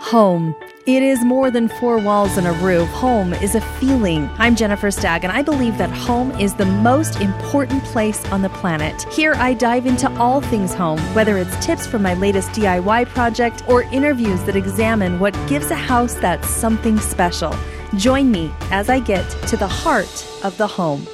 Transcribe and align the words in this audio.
Home. 0.00 0.54
It 0.86 1.02
is 1.02 1.24
more 1.24 1.50
than 1.50 1.68
four 1.68 1.98
walls 1.98 2.36
and 2.36 2.46
a 2.46 2.52
roof. 2.52 2.88
Home 2.90 3.32
is 3.34 3.56
a 3.56 3.60
feeling. 3.60 4.30
I'm 4.38 4.54
Jennifer 4.54 4.90
Stagg, 4.90 5.24
and 5.24 5.32
I 5.32 5.42
believe 5.42 5.78
that 5.78 5.90
home 5.90 6.30
is 6.32 6.54
the 6.54 6.66
most 6.66 7.20
important 7.20 7.82
place 7.82 8.24
on 8.26 8.42
the 8.42 8.48
planet. 8.50 9.02
Here, 9.12 9.34
I 9.34 9.54
dive 9.54 9.86
into 9.86 10.08
all 10.18 10.40
things 10.40 10.72
home, 10.74 11.00
whether 11.14 11.38
it's 11.38 11.64
tips 11.64 11.86
from 11.86 12.02
my 12.02 12.14
latest 12.14 12.50
DIY 12.50 13.08
project 13.08 13.64
or 13.68 13.82
interviews 13.84 14.42
that 14.44 14.54
examine 14.54 15.18
what 15.18 15.34
gives 15.48 15.72
a 15.72 15.74
house 15.74 16.14
that 16.14 16.44
something 16.44 17.00
special. 17.00 17.52
Join 17.96 18.30
me 18.30 18.52
as 18.70 18.88
I 18.88 19.00
get 19.00 19.28
to 19.48 19.56
the 19.56 19.66
heart 19.66 20.26
of 20.44 20.56
the 20.56 20.68
home. 20.68 21.06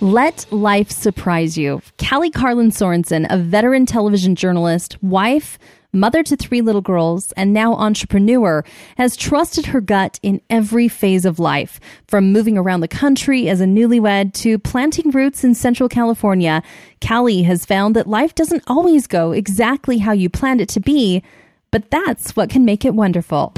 Let 0.00 0.46
life 0.50 0.90
surprise 0.90 1.58
you. 1.58 1.82
Callie 1.98 2.30
Carlin 2.30 2.70
Sorensen, 2.70 3.26
a 3.28 3.38
veteran 3.38 3.86
television 3.86 4.34
journalist, 4.34 5.02
wife, 5.02 5.58
mother 5.94 6.22
to 6.22 6.36
three 6.36 6.60
little 6.60 6.80
girls, 6.80 7.32
and 7.32 7.52
now 7.52 7.74
entrepreneur, 7.74 8.64
has 8.96 9.16
trusted 9.16 9.66
her 9.66 9.80
gut 9.80 10.18
in 10.22 10.40
every 10.50 10.88
phase 10.88 11.24
of 11.24 11.38
life. 11.38 11.80
From 12.08 12.32
moving 12.32 12.58
around 12.58 12.80
the 12.80 12.88
country 12.88 13.48
as 13.48 13.60
a 13.60 13.66
newlywed 13.66 14.32
to 14.34 14.58
planting 14.58 15.10
roots 15.10 15.44
in 15.44 15.54
Central 15.54 15.88
California, 15.88 16.62
Callie 17.00 17.42
has 17.42 17.64
found 17.64 17.96
that 17.96 18.06
life 18.06 18.34
doesn't 18.34 18.64
always 18.66 19.06
go 19.06 19.32
exactly 19.32 19.98
how 19.98 20.12
you 20.12 20.28
planned 20.28 20.60
it 20.60 20.68
to 20.70 20.80
be, 20.80 21.22
but 21.70 21.90
that's 21.90 22.36
what 22.36 22.50
can 22.50 22.64
make 22.64 22.84
it 22.84 22.94
wonderful. 22.94 23.54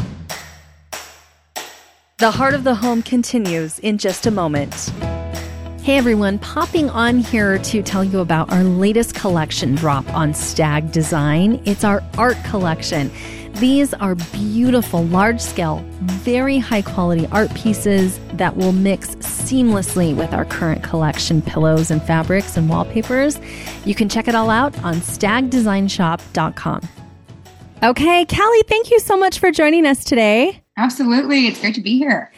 The 2.19 2.31
Heart 2.31 2.55
of 2.55 2.65
the 2.65 2.77
Home 2.77 3.03
continues 3.03 3.79
in 3.81 3.99
just 3.99 4.27
a 4.27 4.31
moment. 4.31 4.91
Hey 5.87 5.99
everyone, 5.99 6.41
popping 6.41 6.91
on 6.91 7.19
here 7.19 7.59
to 7.59 7.81
tell 7.81 8.03
you 8.03 8.19
about 8.19 8.51
our 8.51 8.65
latest 8.65 9.15
collection 9.15 9.77
drop 9.77 10.05
on 10.13 10.35
Stagg 10.35 10.91
Design. 10.91 11.63
It's 11.65 11.85
our 11.85 12.03
art 12.19 12.37
collection. 12.43 13.09
These 13.61 13.95
are 13.95 14.17
beautiful, 14.17 15.05
large 15.05 15.41
scale, 15.41 15.85
very 16.01 16.59
high 16.59 16.83
quality 16.83 17.29
art 17.29 17.55
pieces 17.55 18.19
that 18.33 18.57
will 18.57 18.73
mix 18.73 19.15
seamlessly 19.15 20.13
with 20.13 20.33
our 20.33 20.45
current 20.45 20.83
collection 20.83 21.41
pillows 21.41 21.93
and 21.93 22.03
fabrics 22.03 22.57
and 22.57 22.69
wallpapers. 22.69 23.39
You 23.85 23.95
can 23.95 24.09
check 24.09 24.27
it 24.27 24.35
all 24.35 24.51
out 24.51 24.77
on 24.83 24.95
stagdesignshop.com. 24.97 26.81
Okay, 27.85 28.25
Callie, 28.25 28.63
thank 28.67 28.91
you 28.91 28.99
so 28.99 29.17
much 29.17 29.39
for 29.39 29.53
joining 29.53 29.87
us 29.87 30.03
today. 30.03 30.65
Absolutely. 30.77 31.47
It's 31.47 31.61
great 31.61 31.77
to 31.77 31.81
be 31.81 31.97
here. 31.97 32.33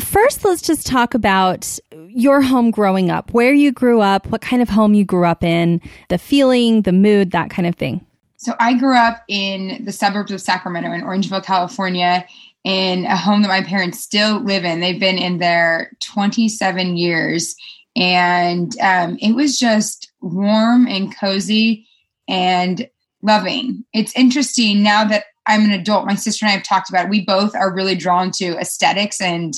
First, 0.00 0.44
let's 0.44 0.62
just 0.62 0.86
talk 0.86 1.14
about 1.14 1.78
your 2.08 2.40
home 2.40 2.70
growing 2.70 3.10
up, 3.10 3.32
where 3.32 3.52
you 3.52 3.72
grew 3.72 4.00
up, 4.00 4.26
what 4.28 4.40
kind 4.40 4.62
of 4.62 4.68
home 4.68 4.94
you 4.94 5.04
grew 5.04 5.24
up 5.24 5.42
in, 5.42 5.80
the 6.08 6.18
feeling, 6.18 6.82
the 6.82 6.92
mood, 6.92 7.30
that 7.32 7.50
kind 7.50 7.66
of 7.66 7.74
thing. 7.74 8.04
So, 8.36 8.54
I 8.60 8.74
grew 8.74 8.96
up 8.96 9.22
in 9.28 9.84
the 9.84 9.92
suburbs 9.92 10.30
of 10.30 10.40
Sacramento 10.40 10.92
in 10.92 11.02
Orangevale, 11.02 11.44
California, 11.44 12.24
in 12.64 13.06
a 13.06 13.16
home 13.16 13.42
that 13.42 13.48
my 13.48 13.62
parents 13.62 14.00
still 14.00 14.40
live 14.40 14.64
in. 14.64 14.80
They've 14.80 15.00
been 15.00 15.18
in 15.18 15.38
there 15.38 15.92
27 16.00 16.96
years. 16.96 17.56
And 17.96 18.78
um, 18.80 19.18
it 19.20 19.32
was 19.32 19.58
just 19.58 20.12
warm 20.20 20.86
and 20.86 21.16
cozy 21.16 21.86
and 22.28 22.88
loving. 23.22 23.84
It's 23.92 24.14
interesting 24.14 24.82
now 24.82 25.04
that 25.04 25.24
I'm 25.46 25.64
an 25.64 25.72
adult. 25.72 26.06
My 26.06 26.14
sister 26.14 26.44
and 26.44 26.50
I 26.50 26.54
have 26.54 26.62
talked 26.62 26.90
about 26.90 27.06
it. 27.06 27.10
We 27.10 27.24
both 27.24 27.54
are 27.54 27.74
really 27.74 27.94
drawn 27.94 28.30
to 28.32 28.56
aesthetics 28.58 29.20
and 29.20 29.54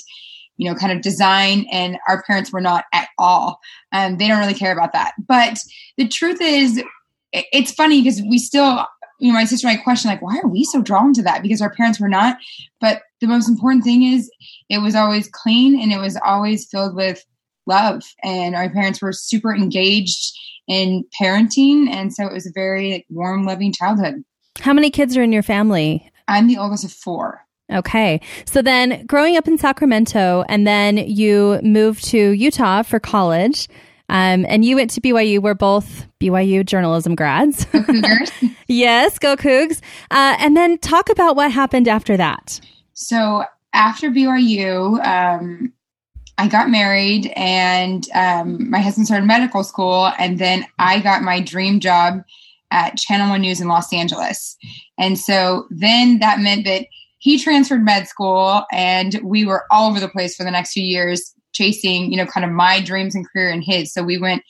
you 0.61 0.69
know, 0.69 0.75
kind 0.75 0.93
of 0.93 1.01
design, 1.01 1.65
and 1.73 1.97
our 2.07 2.23
parents 2.25 2.53
were 2.53 2.61
not 2.61 2.85
at 2.93 3.09
all. 3.19 3.61
Um, 3.93 4.19
they 4.19 4.29
don't 4.29 4.39
really 4.39 4.53
care 4.53 4.73
about 4.73 4.93
that. 4.93 5.15
But 5.27 5.59
the 5.97 6.07
truth 6.07 6.39
is, 6.43 6.85
it's 7.33 7.73
funny 7.73 8.03
because 8.03 8.21
we 8.21 8.37
still, 8.37 8.85
you 9.21 9.29
know, 9.29 9.39
my 9.39 9.47
sister 9.47 9.69
and 9.69 9.79
I 9.79 9.83
question 9.83 10.11
like, 10.11 10.21
why 10.21 10.39
are 10.39 10.47
we 10.47 10.65
so 10.65 10.83
drawn 10.83 11.15
to 11.15 11.23
that? 11.23 11.43
Because 11.43 11.63
our 11.63 11.71
parents 11.71 11.99
were 11.99 12.11
not. 12.11 12.37
But 12.79 13.01
the 13.23 13.27
most 13.27 13.49
important 13.49 13.85
thing 13.85 14.03
is, 14.03 14.31
it 14.69 14.83
was 14.83 14.95
always 14.95 15.31
clean 15.33 15.81
and 15.81 15.93
it 15.93 15.99
was 15.99 16.19
always 16.23 16.69
filled 16.69 16.95
with 16.95 17.25
love, 17.67 18.03
and 18.23 18.55
our 18.55 18.69
parents 18.69 19.01
were 19.01 19.15
super 19.15 19.55
engaged 19.55 20.39
in 20.69 21.05
parenting, 21.19 21.89
and 21.89 22.13
so 22.13 22.27
it 22.27 22.35
was 22.35 22.47
a 22.47 22.53
very 22.55 23.07
warm, 23.09 23.47
loving 23.47 23.73
childhood. 23.73 24.23
How 24.61 24.75
many 24.75 24.91
kids 24.91 25.17
are 25.17 25.23
in 25.23 25.33
your 25.33 25.43
family? 25.43 26.13
I'm 26.29 26.49
the 26.49 26.59
oldest 26.59 26.85
of 26.85 26.93
four. 26.93 27.47
Okay. 27.73 28.21
So 28.45 28.63
then 28.63 29.07
growing 29.07 29.37
up 29.37 29.47
in 29.47 29.59
Sacramento 29.59 30.45
and 30.49 30.67
then 30.67 30.97
you 30.97 31.61
moved 31.63 32.05
to 32.07 32.31
Utah 32.33 32.83
for 32.83 32.99
college. 32.99 33.69
Um, 34.09 34.45
and 34.49 34.65
you 34.65 34.75
went 34.75 34.91
to 34.93 35.01
BYU. 35.01 35.41
We're 35.41 35.55
both 35.55 36.07
BYU 36.19 36.67
journalism 36.67 37.15
grads. 37.15 37.65
yes, 38.67 39.21
go 39.21 39.37
Cougs. 39.37 39.81
Uh, 40.11 40.37
and 40.41 40.57
then 40.57 40.79
talk 40.79 41.11
about 41.11 41.37
what 41.37 41.53
happened 41.53 41.87
after 41.87 42.17
that. 42.17 42.61
So 42.93 43.45
after 43.73 44.11
BYU, 44.11 45.05
um, 45.07 45.73
I 46.39 46.49
got 46.49 46.71
married 46.71 47.33
and 47.37 48.05
um, 48.13 48.69
my 48.69 48.81
husband 48.81 49.07
started 49.07 49.27
medical 49.27 49.63
school. 49.63 50.11
And 50.19 50.41
then 50.41 50.67
I 50.81 50.99
got 51.01 51.23
my 51.23 51.41
dream 51.41 51.79
job 51.79 52.25
at 52.71 52.97
Channel 52.97 53.31
One 53.31 53.43
News 53.43 53.61
in 53.61 53.69
Los 53.69 53.93
Angeles. 53.93 54.57
And 54.99 55.19
so 55.19 55.67
then 55.71 56.19
that 56.19 56.41
meant 56.41 56.65
that 56.65 56.87
he 57.21 57.39
transferred 57.39 57.85
med 57.85 58.09
school 58.09 58.65
and 58.73 59.21
we 59.23 59.45
were 59.45 59.65
all 59.71 59.91
over 59.91 60.01
the 60.01 60.09
place 60.09 60.35
for 60.35 60.43
the 60.43 60.51
next 60.51 60.73
few 60.73 60.83
years 60.83 61.33
chasing 61.53 62.11
you 62.11 62.17
know 62.17 62.27
kind 62.27 62.45
of 62.45 62.51
my 62.51 62.81
dreams 62.81 63.15
and 63.15 63.29
career 63.31 63.51
and 63.51 63.63
his. 63.65 63.93
So 63.93 64.03
we 64.03 64.19
went 64.19 64.43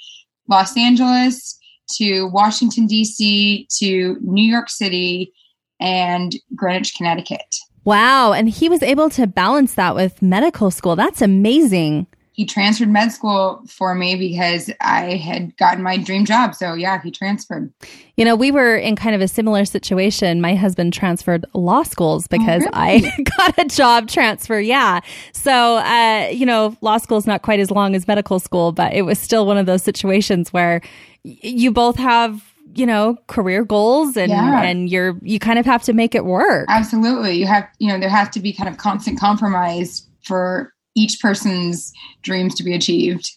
los 0.48 0.76
angeles 0.76 1.58
to 1.98 2.24
washington 2.26 2.86
d.c 2.86 3.66
to 3.78 4.16
new 4.20 4.48
york 4.48 4.70
city 4.70 5.32
and 5.80 6.36
greenwich 6.54 6.94
connecticut. 6.94 7.56
Wow. 7.84 8.32
And 8.34 8.48
he 8.48 8.68
was 8.68 8.82
able 8.82 9.08
to 9.10 9.26
balance 9.26 9.74
that 9.74 9.94
with 9.94 10.20
medical 10.20 10.70
school. 10.70 10.96
That's 10.96 11.22
amazing 11.22 12.06
he 12.40 12.46
transferred 12.46 12.88
med 12.88 13.12
school 13.12 13.62
for 13.66 13.94
me 13.94 14.16
because 14.16 14.70
I 14.80 15.16
had 15.16 15.54
gotten 15.58 15.82
my 15.82 15.98
dream 15.98 16.24
job. 16.24 16.54
So 16.54 16.72
yeah, 16.72 16.98
he 17.02 17.10
transferred. 17.10 17.70
You 18.16 18.24
know, 18.24 18.34
we 18.34 18.50
were 18.50 18.76
in 18.76 18.96
kind 18.96 19.14
of 19.14 19.20
a 19.20 19.28
similar 19.28 19.66
situation. 19.66 20.40
My 20.40 20.54
husband 20.54 20.94
transferred 20.94 21.44
law 21.52 21.82
schools 21.82 22.24
oh, 22.24 22.38
because 22.38 22.62
oh, 22.62 22.80
really? 22.80 23.04
I 23.04 23.22
got 23.36 23.58
a 23.58 23.66
job 23.66 24.08
transfer. 24.08 24.58
Yeah. 24.58 25.00
So, 25.34 25.52
uh, 25.52 26.30
you 26.32 26.46
know, 26.46 26.74
law 26.80 26.96
school 26.96 27.18
is 27.18 27.26
not 27.26 27.42
quite 27.42 27.60
as 27.60 27.70
long 27.70 27.94
as 27.94 28.08
medical 28.08 28.40
school, 28.40 28.72
but 28.72 28.94
it 28.94 29.02
was 29.02 29.18
still 29.18 29.44
one 29.44 29.58
of 29.58 29.66
those 29.66 29.82
situations 29.82 30.50
where 30.50 30.80
y- 31.26 31.36
you 31.42 31.70
both 31.70 31.96
have 31.96 32.42
you 32.72 32.86
know 32.86 33.18
career 33.26 33.64
goals 33.64 34.16
and 34.16 34.30
yeah. 34.30 34.62
and 34.62 34.88
you're 34.88 35.18
you 35.22 35.40
kind 35.40 35.58
of 35.58 35.66
have 35.66 35.82
to 35.82 35.92
make 35.92 36.14
it 36.14 36.24
work 36.24 36.66
absolutely 36.68 37.32
you 37.32 37.44
have 37.44 37.68
you 37.80 37.88
know 37.88 37.98
there 37.98 38.08
has 38.08 38.28
to 38.28 38.38
be 38.38 38.52
kind 38.52 38.68
of 38.68 38.76
constant 38.76 39.18
compromise 39.18 40.06
for 40.22 40.72
each 40.94 41.20
person's 41.20 41.92
dreams 42.22 42.54
to 42.56 42.64
be 42.64 42.74
achieved. 42.74 43.30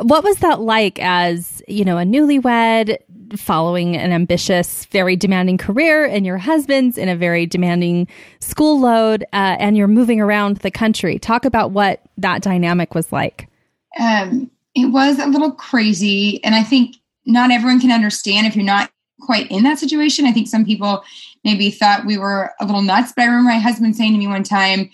What 0.00 0.24
was 0.24 0.38
that 0.38 0.60
like 0.60 0.98
as, 1.00 1.62
you 1.68 1.84
know, 1.84 1.98
a 1.98 2.02
newlywed 2.02 2.96
following 3.36 3.96
an 3.96 4.12
ambitious, 4.12 4.86
very 4.86 5.16
demanding 5.16 5.58
career 5.58 6.04
and 6.04 6.24
your 6.24 6.38
husband's 6.38 6.96
in 6.96 7.08
a 7.08 7.16
very 7.16 7.46
demanding 7.46 8.08
school 8.40 8.80
load 8.80 9.24
uh, 9.32 9.56
and 9.58 9.76
you're 9.76 9.88
moving 9.88 10.20
around 10.20 10.58
the 10.58 10.70
country? 10.70 11.18
Talk 11.18 11.44
about 11.44 11.72
what 11.72 12.00
that 12.18 12.42
dynamic 12.42 12.94
was 12.94 13.12
like. 13.12 13.48
Um, 14.00 14.50
it 14.74 14.86
was 14.86 15.18
a 15.18 15.26
little 15.26 15.52
crazy. 15.52 16.42
And 16.42 16.54
I 16.54 16.62
think 16.62 16.96
not 17.26 17.50
everyone 17.50 17.80
can 17.80 17.92
understand 17.92 18.46
if 18.46 18.56
you're 18.56 18.64
not 18.64 18.90
quite 19.20 19.50
in 19.50 19.62
that 19.62 19.78
situation. 19.78 20.26
I 20.26 20.32
think 20.32 20.48
some 20.48 20.64
people 20.64 21.02
maybe 21.44 21.70
thought 21.70 22.06
we 22.06 22.18
were 22.18 22.52
a 22.60 22.66
little 22.66 22.82
nuts, 22.82 23.12
but 23.14 23.22
I 23.22 23.26
remember 23.26 23.50
my 23.50 23.58
husband 23.58 23.96
saying 23.96 24.12
to 24.12 24.18
me 24.18 24.26
one 24.26 24.42
time 24.42 24.90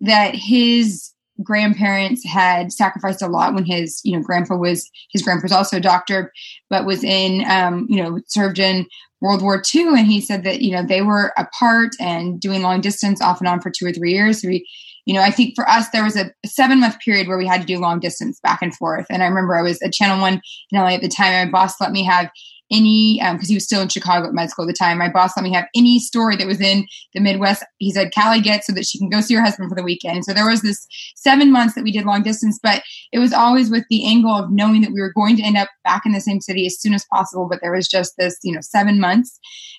that 0.00 0.34
his 0.34 1.12
grandparents 1.42 2.24
had 2.24 2.72
sacrificed 2.72 3.22
a 3.22 3.28
lot 3.28 3.54
when 3.54 3.64
his 3.64 4.00
you 4.04 4.16
know 4.16 4.22
grandpa 4.22 4.56
was 4.56 4.90
his 5.12 5.22
grandpa 5.22 5.44
was 5.44 5.52
also 5.52 5.76
a 5.76 5.80
doctor 5.80 6.32
but 6.70 6.86
was 6.86 7.04
in 7.04 7.44
um, 7.50 7.86
you 7.88 8.02
know 8.02 8.18
served 8.26 8.58
in 8.58 8.86
world 9.20 9.42
war 9.42 9.62
ii 9.74 9.82
and 9.82 10.06
he 10.06 10.20
said 10.20 10.44
that 10.44 10.60
you 10.60 10.72
know 10.72 10.82
they 10.82 11.02
were 11.02 11.32
apart 11.36 11.90
and 12.00 12.40
doing 12.40 12.62
long 12.62 12.80
distance 12.80 13.20
off 13.20 13.40
and 13.40 13.48
on 13.48 13.60
for 13.60 13.70
two 13.70 13.86
or 13.86 13.92
three 13.92 14.12
years. 14.12 14.42
So 14.42 14.48
we 14.48 14.66
you 15.04 15.14
know 15.14 15.20
i 15.20 15.30
think 15.30 15.54
for 15.54 15.68
us 15.68 15.88
there 15.90 16.04
was 16.04 16.16
a 16.16 16.30
seven 16.44 16.80
month 16.80 16.98
period 17.00 17.28
where 17.28 17.38
we 17.38 17.46
had 17.46 17.60
to 17.60 17.66
do 17.66 17.78
long 17.78 18.00
distance 18.00 18.40
back 18.40 18.60
and 18.62 18.74
forth. 18.74 19.06
And 19.10 19.22
i 19.22 19.26
remember 19.26 19.56
i 19.56 19.62
was 19.62 19.80
at 19.82 19.92
channel 19.92 20.20
one 20.20 20.40
in 20.70 20.78
la 20.78 20.86
at 20.88 21.00
the 21.00 21.08
time. 21.08 21.32
My 21.32 21.50
boss 21.50 21.80
let 21.80 21.92
me 21.92 22.04
have 22.04 22.30
any 22.70 23.18
because 23.20 23.34
um, 23.34 23.48
he 23.48 23.54
was 23.54 23.64
still 23.64 23.80
in 23.80 23.88
Chicago 23.88 24.26
at 24.26 24.34
med 24.34 24.50
school 24.50 24.64
at 24.64 24.68
the 24.68 24.72
time. 24.72 24.98
My 24.98 25.08
boss 25.08 25.36
let 25.36 25.44
me 25.44 25.52
have 25.52 25.66
any 25.74 25.98
story 25.98 26.36
that 26.36 26.46
was 26.46 26.60
in 26.60 26.86
the 27.14 27.20
Midwest. 27.20 27.64
He 27.78 27.92
said 27.92 28.12
Callie 28.14 28.40
get 28.40 28.64
so 28.64 28.72
that 28.72 28.86
she 28.86 28.98
can 28.98 29.08
go 29.08 29.20
see 29.20 29.34
her 29.34 29.42
husband 29.42 29.68
for 29.68 29.74
the 29.74 29.82
weekend. 29.82 30.24
So 30.24 30.32
there 30.32 30.48
was 30.48 30.62
this 30.62 30.86
seven 31.14 31.52
months 31.52 31.74
that 31.74 31.84
we 31.84 31.92
did 31.92 32.04
long 32.04 32.22
distance, 32.22 32.58
but 32.62 32.82
it 33.12 33.18
was 33.18 33.32
always 33.32 33.70
with 33.70 33.84
the 33.88 34.06
angle 34.06 34.34
of 34.34 34.50
knowing 34.50 34.80
that 34.82 34.92
we 34.92 35.00
were 35.00 35.12
going 35.12 35.36
to 35.36 35.42
end 35.42 35.56
up 35.56 35.68
back 35.84 36.02
in 36.04 36.12
the 36.12 36.20
same 36.20 36.40
city 36.40 36.66
as 36.66 36.80
soon 36.80 36.94
as 36.94 37.06
possible. 37.12 37.48
But 37.48 37.60
there 37.62 37.72
was 37.72 37.88
just 37.88 38.14
this, 38.18 38.38
you 38.42 38.52
know, 38.52 38.60
seven 38.60 38.98
months 39.00 39.38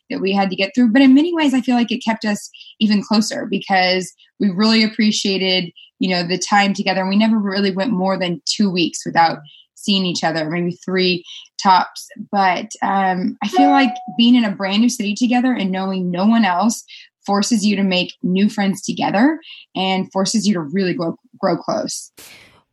that 0.10 0.22
we 0.22 0.32
had 0.32 0.50
to 0.50 0.56
get 0.56 0.72
through. 0.74 0.92
But 0.92 1.02
in 1.02 1.14
many 1.14 1.34
ways, 1.34 1.54
I 1.54 1.62
feel 1.62 1.76
like 1.76 1.92
it 1.92 2.04
kept 2.04 2.26
us 2.26 2.50
even 2.80 3.04
closer 3.04 3.46
because 3.50 4.14
we 4.40 4.50
really 4.50 4.84
appreciated, 4.84 5.72
you 6.00 6.10
know, 6.10 6.24
the 6.24 6.38
time 6.38 6.74
together. 6.74 7.02
And 7.02 7.10
we 7.10 7.18
never 7.18 7.38
really 7.38 7.72
went 7.72 7.92
more 7.92 8.18
than 8.18 8.42
two 8.46 8.70
weeks 8.70 9.06
without 9.06 9.40
seeing 9.78 10.06
each 10.06 10.24
other, 10.24 10.50
maybe 10.50 10.78
three 10.84 11.24
tops. 11.62 12.08
But 12.32 12.72
um, 12.82 13.38
I 13.42 13.48
feel 13.48 13.70
like 13.70 13.94
being 14.18 14.36
in 14.36 14.44
a 14.44 14.56
brand 14.56 14.82
new 14.82 14.90
city 14.90 15.16
together 15.16 15.54
and 15.54 15.72
knowing 15.72 16.12
no 16.12 16.26
one 16.26 16.44
else 16.44 16.84
forces 17.26 17.66
you 17.66 17.76
to 17.76 17.84
make 17.84 18.14
new 18.24 18.50
friends 18.50 18.82
together 18.82 19.40
and 19.76 20.12
forces 20.12 20.48
you 20.48 20.54
to 20.54 20.62
really 20.62 20.94
grow, 20.94 21.16
grow 21.40 21.58
close. 21.58 22.12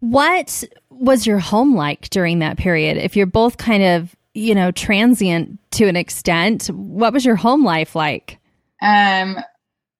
What 0.00 0.64
was 0.90 1.26
your 1.26 1.38
home 1.38 1.74
like 1.74 2.08
during 2.10 2.38
that 2.40 2.56
period? 2.56 2.96
If 2.96 3.16
you're 3.16 3.26
both 3.26 3.56
kind 3.56 3.82
of, 3.82 4.14
you 4.34 4.54
know, 4.54 4.70
transient 4.70 5.58
to 5.72 5.86
an 5.86 5.96
extent, 5.96 6.66
what 6.68 7.12
was 7.12 7.24
your 7.24 7.36
home 7.36 7.64
life 7.64 7.94
like? 7.94 8.38
Um, 8.82 9.36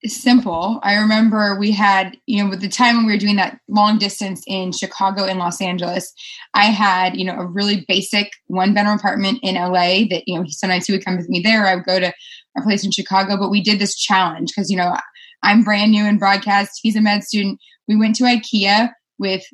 simple. 0.06 0.80
I 0.82 0.94
remember 0.96 1.56
we 1.58 1.70
had, 1.70 2.16
you 2.26 2.42
know, 2.42 2.50
with 2.50 2.60
the 2.60 2.68
time 2.68 2.96
when 2.96 3.06
we 3.06 3.12
were 3.12 3.18
doing 3.18 3.36
that 3.36 3.58
long 3.68 3.98
distance 3.98 4.42
in 4.46 4.72
Chicago 4.72 5.24
and 5.24 5.38
Los 5.38 5.60
Angeles, 5.60 6.12
I 6.52 6.66
had, 6.66 7.16
you 7.16 7.24
know, 7.24 7.36
a 7.38 7.46
really 7.46 7.84
basic 7.88 8.30
one 8.46 8.74
bedroom 8.74 8.98
apartment 8.98 9.40
in 9.42 9.54
LA 9.54 10.04
that, 10.10 10.24
you 10.26 10.38
know, 10.38 10.44
sometimes 10.48 10.86
he 10.86 10.92
would 10.92 11.04
come 11.04 11.16
with 11.16 11.28
me 11.28 11.40
there. 11.40 11.66
I 11.66 11.76
would 11.76 11.84
go 11.84 11.98
to 12.00 12.12
a 12.56 12.62
place 12.62 12.84
in 12.84 12.90
Chicago, 12.90 13.36
but 13.36 13.50
we 13.50 13.62
did 13.62 13.78
this 13.78 13.94
challenge 13.94 14.50
because, 14.54 14.70
you 14.70 14.76
know, 14.76 14.96
I'm 15.42 15.62
brand 15.62 15.92
new 15.92 16.04
in 16.04 16.18
broadcast. 16.18 16.80
He's 16.82 16.96
a 16.96 17.00
med 17.00 17.24
student. 17.24 17.58
We 17.88 17.96
went 17.96 18.16
to 18.16 18.24
IKEA 18.24 18.90
with 19.18 19.44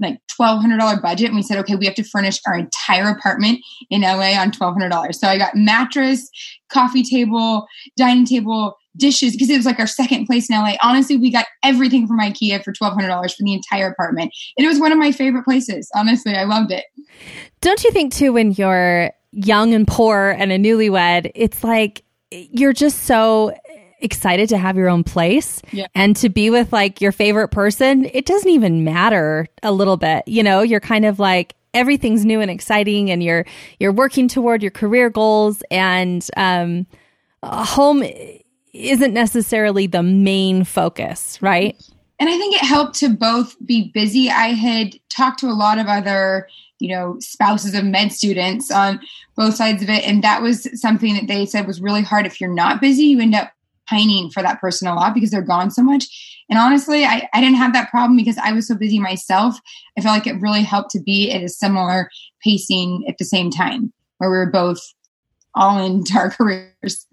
like 0.00 0.18
$1200 0.40 1.02
budget 1.02 1.26
and 1.26 1.36
we 1.36 1.42
said 1.42 1.58
okay 1.58 1.76
we 1.76 1.84
have 1.84 1.94
to 1.94 2.02
furnish 2.02 2.40
our 2.46 2.54
entire 2.54 3.10
apartment 3.10 3.58
in 3.90 4.00
la 4.00 4.14
on 4.14 4.50
$1200 4.50 5.14
so 5.14 5.28
i 5.28 5.36
got 5.36 5.54
mattress 5.54 6.30
coffee 6.72 7.02
table 7.02 7.66
dining 7.96 8.24
table 8.24 8.76
dishes 8.96 9.32
because 9.32 9.50
it 9.50 9.56
was 9.56 9.66
like 9.66 9.78
our 9.78 9.86
second 9.86 10.26
place 10.26 10.50
in 10.50 10.56
la 10.56 10.72
honestly 10.82 11.16
we 11.16 11.30
got 11.30 11.46
everything 11.62 12.06
from 12.06 12.18
ikea 12.18 12.62
for 12.62 12.72
$1200 12.72 13.34
for 13.34 13.42
the 13.42 13.54
entire 13.54 13.88
apartment 13.88 14.32
and 14.56 14.64
it 14.64 14.68
was 14.68 14.80
one 14.80 14.92
of 14.92 14.98
my 14.98 15.12
favorite 15.12 15.44
places 15.44 15.88
honestly 15.94 16.34
i 16.34 16.44
loved 16.44 16.72
it 16.72 16.84
don't 17.60 17.84
you 17.84 17.90
think 17.92 18.12
too 18.12 18.32
when 18.32 18.52
you're 18.52 19.10
young 19.32 19.74
and 19.74 19.86
poor 19.86 20.34
and 20.36 20.50
a 20.50 20.58
newlywed 20.58 21.30
it's 21.34 21.62
like 21.62 22.02
you're 22.30 22.72
just 22.72 23.04
so 23.04 23.52
excited 24.00 24.48
to 24.48 24.58
have 24.58 24.76
your 24.76 24.88
own 24.88 25.04
place 25.04 25.60
yeah. 25.72 25.86
and 25.94 26.16
to 26.16 26.28
be 26.28 26.50
with 26.50 26.72
like 26.72 27.00
your 27.00 27.12
favorite 27.12 27.48
person, 27.48 28.06
it 28.12 28.26
doesn't 28.26 28.50
even 28.50 28.84
matter 28.84 29.46
a 29.62 29.72
little 29.72 29.96
bit. 29.96 30.26
You 30.26 30.42
know, 30.42 30.62
you're 30.62 30.80
kind 30.80 31.04
of 31.04 31.18
like 31.18 31.54
everything's 31.72 32.24
new 32.24 32.40
and 32.40 32.50
exciting 32.50 33.10
and 33.10 33.22
you're 33.22 33.44
you're 33.78 33.92
working 33.92 34.26
toward 34.26 34.60
your 34.60 34.72
career 34.72 35.08
goals 35.08 35.62
and 35.70 36.26
um 36.36 36.84
home 37.44 38.02
isn't 38.72 39.12
necessarily 39.12 39.86
the 39.86 40.02
main 40.02 40.64
focus, 40.64 41.40
right? 41.42 41.76
And 42.18 42.28
I 42.28 42.36
think 42.36 42.54
it 42.54 42.64
helped 42.64 42.96
to 42.96 43.08
both 43.08 43.56
be 43.64 43.90
busy. 43.92 44.30
I 44.30 44.48
had 44.48 44.94
talked 45.08 45.40
to 45.40 45.46
a 45.46 45.52
lot 45.52 45.78
of 45.78 45.86
other 45.86 46.48
you 46.78 46.88
know 46.88 47.18
spouses 47.20 47.74
of 47.74 47.84
med 47.84 48.10
students 48.10 48.70
on 48.70 48.98
both 49.36 49.54
sides 49.54 49.82
of 49.82 49.90
it 49.90 50.02
and 50.08 50.24
that 50.24 50.40
was 50.40 50.66
something 50.80 51.12
that 51.12 51.26
they 51.26 51.44
said 51.44 51.66
was 51.66 51.78
really 51.78 52.00
hard 52.00 52.24
if 52.24 52.40
you're 52.40 52.54
not 52.54 52.80
busy 52.80 53.02
you 53.02 53.20
end 53.20 53.34
up 53.34 53.52
pining 53.90 54.30
for 54.30 54.42
that 54.42 54.60
person 54.60 54.86
a 54.86 54.94
lot 54.94 55.12
because 55.12 55.30
they're 55.30 55.42
gone 55.42 55.70
so 55.70 55.82
much. 55.82 56.44
And 56.48 56.58
honestly, 56.58 57.04
I, 57.04 57.28
I 57.34 57.40
didn't 57.40 57.56
have 57.56 57.72
that 57.72 57.90
problem 57.90 58.16
because 58.16 58.38
I 58.38 58.52
was 58.52 58.68
so 58.68 58.76
busy 58.76 59.00
myself. 59.00 59.56
I 59.98 60.00
felt 60.00 60.14
like 60.14 60.26
it 60.26 60.40
really 60.40 60.62
helped 60.62 60.90
to 60.92 61.00
be 61.00 61.30
at 61.32 61.42
a 61.42 61.48
similar 61.48 62.08
pacing 62.42 63.04
at 63.08 63.18
the 63.18 63.24
same 63.24 63.50
time 63.50 63.92
where 64.18 64.30
we 64.30 64.36
were 64.36 64.50
both 64.50 64.80
all 65.54 65.84
into 65.84 66.14
our 66.16 66.30
careers. 66.30 67.06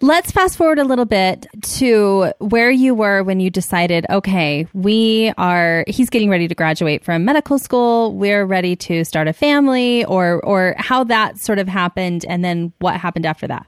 Let's 0.00 0.30
fast 0.30 0.56
forward 0.56 0.78
a 0.78 0.84
little 0.84 1.04
bit 1.04 1.46
to 1.62 2.32
where 2.38 2.70
you 2.70 2.94
were 2.94 3.22
when 3.22 3.40
you 3.40 3.50
decided, 3.50 4.06
okay, 4.08 4.66
we 4.72 5.32
are 5.36 5.84
he's 5.86 6.08
getting 6.08 6.30
ready 6.30 6.48
to 6.48 6.54
graduate 6.54 7.04
from 7.04 7.24
medical 7.24 7.58
school, 7.58 8.14
we're 8.14 8.44
ready 8.46 8.76
to 8.76 9.04
start 9.04 9.28
a 9.28 9.32
family 9.32 10.04
or 10.06 10.40
or 10.44 10.74
how 10.78 11.04
that 11.04 11.38
sort 11.38 11.58
of 11.58 11.68
happened 11.68 12.24
and 12.28 12.44
then 12.44 12.72
what 12.78 12.96
happened 12.96 13.26
after 13.26 13.46
that. 13.46 13.66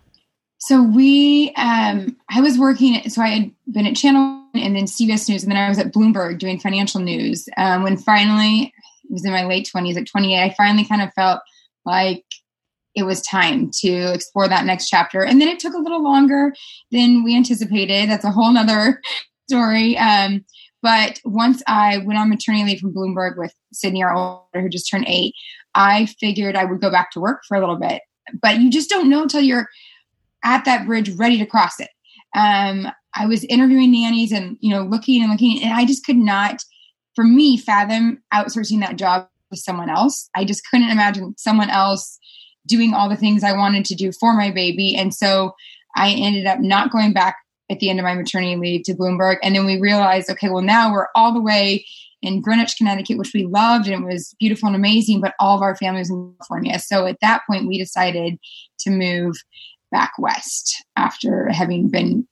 So 0.63 0.81
we, 0.81 1.53
um, 1.57 2.17
I 2.31 2.41
was 2.41 2.57
working. 2.57 3.09
So 3.11 3.21
I 3.21 3.29
had 3.29 3.51
been 3.73 3.85
at 3.85 3.97
Channel 3.97 4.47
and 4.55 4.77
then 4.77 4.85
CBS 4.85 5.29
News, 5.29 5.43
and 5.43 5.51
then 5.51 5.59
I 5.59 5.69
was 5.69 5.79
at 5.79 5.93
Bloomberg 5.93 6.39
doing 6.39 6.61
financial 6.61 7.01
news. 7.01 7.49
Um, 7.57 7.83
when 7.83 7.97
finally, 7.97 8.73
it 9.05 9.11
was 9.11 9.25
in 9.25 9.33
my 9.33 9.45
late 9.45 9.69
twenties, 9.69 9.97
at 9.97 10.07
twenty 10.07 10.37
eight, 10.37 10.45
I 10.45 10.55
finally 10.55 10.85
kind 10.85 11.03
of 11.03 11.13
felt 11.15 11.41
like 11.85 12.25
it 12.95 13.05
was 13.05 13.23
time 13.23 13.71
to 13.81 14.13
explore 14.13 14.49
that 14.49 14.67
next 14.67 14.89
chapter. 14.89 15.25
And 15.25 15.41
then 15.41 15.49
it 15.49 15.59
took 15.59 15.75
a 15.75 15.79
little 15.79 16.03
longer 16.03 16.53
than 16.91 17.25
we 17.25 17.37
anticipated. 17.37 18.09
That's 18.09 18.25
a 18.25 18.31
whole 18.31 18.53
nother 18.53 19.01
story. 19.49 19.97
Um, 19.97 20.45
but 20.83 21.21
once 21.25 21.63
I 21.67 21.99
went 21.99 22.19
on 22.19 22.29
maternity 22.29 22.65
leave 22.65 22.81
from 22.81 22.93
Bloomberg 22.93 23.39
with 23.39 23.55
Sydney, 23.73 24.03
our 24.03 24.15
older, 24.15 24.61
who 24.61 24.69
just 24.69 24.91
turned 24.91 25.07
eight, 25.07 25.35
I 25.75 26.07
figured 26.21 26.57
I 26.57 26.65
would 26.65 26.81
go 26.81 26.91
back 26.91 27.13
to 27.13 27.21
work 27.21 27.43
for 27.47 27.57
a 27.57 27.61
little 27.61 27.79
bit. 27.79 28.03
But 28.41 28.59
you 28.59 28.71
just 28.71 28.91
don't 28.91 29.09
know 29.09 29.23
until 29.23 29.41
you're 29.41 29.69
at 30.45 30.65
that 30.65 30.87
bridge 30.87 31.11
ready 31.11 31.39
to 31.39 31.47
cross 31.47 31.79
it. 31.79 31.91
Um, 32.35 32.89
I 33.15 33.27
was 33.27 33.45
interviewing 33.45 33.93
nannies 33.93 34.33
and, 34.33 34.57
you 34.61 34.71
know, 34.71 34.83
looking 34.83 35.23
and 35.23 35.31
looking, 35.31 35.63
and 35.63 35.73
I 35.73 35.85
just 35.85 36.05
could 36.05 36.17
not, 36.17 36.63
for 37.15 37.25
me, 37.25 37.57
fathom 37.57 38.23
outsourcing 38.35 38.81
that 38.81 38.97
job 38.97 39.29
with 39.51 39.61
someone 39.61 39.91
else. 39.91 40.29
I 40.35 40.45
just 40.45 40.63
couldn't 40.69 40.91
imagine 40.91 41.35
someone 41.37 41.71
else 41.71 42.19
doing 42.67 42.95
all 42.95 43.09
the 43.09 43.17
things 43.17 43.43
I 43.43 43.57
wanted 43.57 43.85
to 43.87 43.95
do 43.95 44.13
for 44.13 44.35
my 44.35 44.51
baby. 44.51 44.95
And 44.97 45.15
so 45.15 45.55
I 45.97 46.11
ended 46.11 46.47
up 46.47 46.61
not 46.61 46.91
going 46.91 47.13
back 47.13 47.37
at 47.71 47.81
the 47.81 47.91
end 47.91 47.99
of 47.99 48.05
my 48.05 48.15
maternity 48.15 48.57
leave 48.57 48.85
to 48.85 48.95
Bloomberg. 48.95 49.37
And 49.43 49.55
then 49.55 49.65
we 49.65 49.81
realized, 49.81 50.31
okay, 50.31 50.49
well, 50.49 50.63
now 50.63 50.93
we're 50.93 51.09
all 51.15 51.33
the 51.33 51.41
way 51.41 51.85
in 52.21 52.41
Greenwich, 52.41 52.77
Connecticut, 52.77 53.19
which 53.19 53.33
we 53.35 53.47
loved 53.47 53.89
and 53.89 54.05
it 54.05 54.07
was 54.07 54.35
beautiful 54.39 54.69
and 54.69 54.77
amazing, 54.77 55.21
but 55.21 55.35
all 55.41 55.57
of 55.57 55.63
our 55.63 55.77
families 55.77 56.09
in 56.09 56.35
California. 56.39 56.79
So 56.79 57.07
at 57.07 57.19
that 57.21 57.43
point, 57.49 57.67
we 57.67 57.79
decided 57.79 58.39
to 58.81 58.91
move 58.91 59.37
back 59.91 60.13
west 60.19 60.85
after 60.97 61.51
having 61.51 61.89
been 61.89 62.27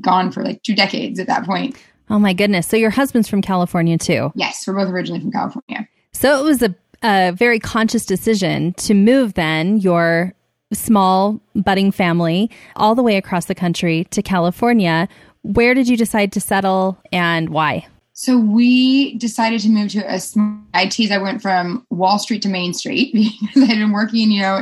gone 0.00 0.30
for 0.32 0.42
like 0.42 0.62
two 0.62 0.74
decades 0.74 1.20
at 1.20 1.28
that 1.28 1.44
point. 1.44 1.76
Oh 2.10 2.18
my 2.18 2.32
goodness. 2.32 2.66
So 2.66 2.76
your 2.76 2.90
husband's 2.90 3.28
from 3.28 3.42
California 3.42 3.98
too? 3.98 4.32
Yes, 4.34 4.64
we're 4.66 4.74
both 4.74 4.88
originally 4.88 5.20
from 5.20 5.32
California. 5.32 5.88
So 6.12 6.40
it 6.40 6.44
was 6.44 6.62
a, 6.62 6.74
a 7.06 7.30
very 7.30 7.60
conscious 7.60 8.04
decision 8.04 8.72
to 8.74 8.92
move 8.92 9.34
then 9.34 9.78
your 9.78 10.34
small 10.72 11.40
budding 11.54 11.92
family 11.92 12.50
all 12.74 12.96
the 12.96 13.02
way 13.02 13.16
across 13.16 13.44
the 13.44 13.54
country 13.54 14.04
to 14.10 14.22
California. 14.22 15.08
Where 15.42 15.72
did 15.72 15.86
you 15.86 15.96
decide 15.96 16.32
to 16.32 16.40
settle 16.40 16.98
and 17.12 17.50
why? 17.50 17.86
So 18.12 18.36
we 18.36 19.16
decided 19.18 19.60
to 19.60 19.68
move 19.68 19.92
to 19.92 20.12
a 20.12 20.18
small 20.18 20.58
ITs. 20.74 21.12
I 21.12 21.18
went 21.18 21.40
from 21.40 21.86
Wall 21.90 22.18
Street 22.18 22.42
to 22.42 22.48
Main 22.48 22.74
Street 22.74 23.12
because 23.40 23.62
I 23.62 23.66
had 23.66 23.78
been 23.78 23.92
working, 23.92 24.32
you 24.32 24.42
know, 24.42 24.60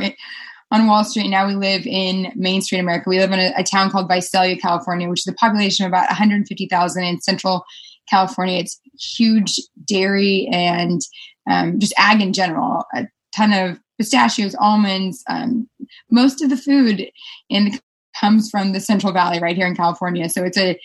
on 0.71 0.85
Wall 0.85 1.03
Street. 1.03 1.29
Now 1.29 1.47
we 1.47 1.55
live 1.55 1.87
in 1.87 2.31
Main 2.35 2.61
Street, 2.61 2.79
America. 2.79 3.09
We 3.09 3.17
live 3.17 3.31
in 3.31 3.39
a, 3.39 3.53
a 3.57 3.63
town 3.63 3.89
called 3.89 4.07
Visalia, 4.07 4.55
California, 4.57 5.09
which 5.09 5.21
is 5.21 5.27
a 5.27 5.33
population 5.33 5.83
of 5.85 5.89
about 5.89 6.09
150,000 6.09 7.03
in 7.03 7.21
central 7.21 7.65
California. 8.07 8.59
It's 8.59 8.79
huge 8.99 9.59
dairy 9.85 10.47
and 10.51 11.01
um, 11.49 11.79
just 11.79 11.93
ag 11.97 12.21
in 12.21 12.33
general. 12.33 12.85
A 12.93 13.07
ton 13.35 13.53
of 13.53 13.79
pistachios, 13.97 14.55
almonds. 14.55 15.23
Um, 15.29 15.69
most 16.09 16.41
of 16.41 16.49
the 16.49 16.57
food 16.57 17.09
in 17.49 17.79
comes 18.19 18.49
from 18.49 18.71
the 18.71 18.79
Central 18.79 19.13
Valley 19.13 19.39
right 19.39 19.55
here 19.55 19.67
in 19.67 19.75
California. 19.75 20.29
So 20.29 20.43
it's 20.43 20.57
a 20.57 20.79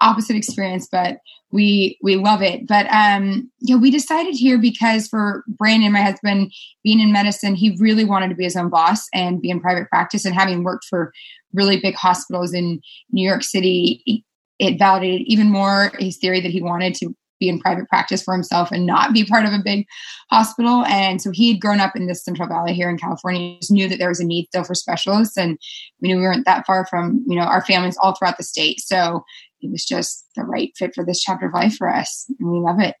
opposite 0.00 0.36
experience, 0.36 0.86
but 0.90 1.18
we 1.50 1.98
we 2.02 2.16
love 2.16 2.42
it. 2.42 2.66
But 2.66 2.86
um, 2.92 3.50
yeah, 3.60 3.76
we 3.76 3.90
decided 3.90 4.34
here 4.34 4.58
because 4.58 5.06
for 5.06 5.44
Brandon, 5.46 5.92
my 5.92 6.02
husband, 6.02 6.52
being 6.82 7.00
in 7.00 7.12
medicine, 7.12 7.54
he 7.54 7.76
really 7.78 8.04
wanted 8.04 8.28
to 8.28 8.34
be 8.34 8.44
his 8.44 8.56
own 8.56 8.70
boss 8.70 9.06
and 9.14 9.40
be 9.40 9.50
in 9.50 9.60
private 9.60 9.88
practice. 9.88 10.24
And 10.24 10.34
having 10.34 10.64
worked 10.64 10.84
for 10.90 11.12
really 11.52 11.80
big 11.80 11.94
hospitals 11.94 12.52
in 12.52 12.80
New 13.12 13.26
York 13.26 13.44
City, 13.44 14.24
it 14.58 14.78
validated 14.78 15.26
even 15.26 15.50
more 15.50 15.92
his 15.98 16.18
theory 16.18 16.40
that 16.40 16.50
he 16.50 16.60
wanted 16.60 16.94
to 16.96 17.14
be 17.40 17.48
in 17.48 17.60
private 17.60 17.88
practice 17.88 18.22
for 18.22 18.32
himself 18.34 18.70
and 18.70 18.86
not 18.86 19.12
be 19.12 19.24
part 19.24 19.44
of 19.44 19.52
a 19.52 19.62
big 19.62 19.86
hospital. 20.30 20.84
And 20.84 21.20
so 21.20 21.30
he 21.30 21.52
had 21.52 21.60
grown 21.60 21.80
up 21.80 21.96
in 21.96 22.06
the 22.06 22.14
Central 22.14 22.48
Valley 22.48 22.74
here 22.74 22.88
in 22.88 22.98
California, 22.98 23.58
just 23.58 23.70
knew 23.70 23.88
that 23.88 23.98
there 23.98 24.08
was 24.08 24.20
a 24.20 24.24
need 24.24 24.46
still 24.46 24.64
for 24.64 24.74
specialists. 24.74 25.36
And 25.36 25.58
we 26.00 26.08
knew 26.08 26.16
we 26.16 26.22
weren't 26.22 26.46
that 26.46 26.66
far 26.66 26.86
from, 26.86 27.24
you 27.26 27.36
know, 27.36 27.44
our 27.44 27.64
families 27.64 27.96
all 28.00 28.14
throughout 28.14 28.36
the 28.36 28.44
state. 28.44 28.80
So 28.80 29.24
it 29.60 29.70
was 29.70 29.84
just 29.84 30.26
the 30.36 30.44
right 30.44 30.72
fit 30.76 30.94
for 30.94 31.04
this 31.04 31.20
chapter 31.20 31.46
of 31.46 31.54
life 31.54 31.76
for 31.76 31.92
us. 31.92 32.26
And 32.38 32.50
we 32.50 32.58
love 32.58 32.80
it. 32.80 32.94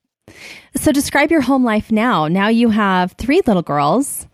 So 0.76 0.90
describe 0.90 1.30
your 1.30 1.42
home 1.42 1.64
life 1.64 1.92
now. 1.92 2.28
Now 2.28 2.48
you 2.48 2.70
have 2.70 3.12
three 3.12 3.42
little 3.46 3.62
girls, 3.62 4.26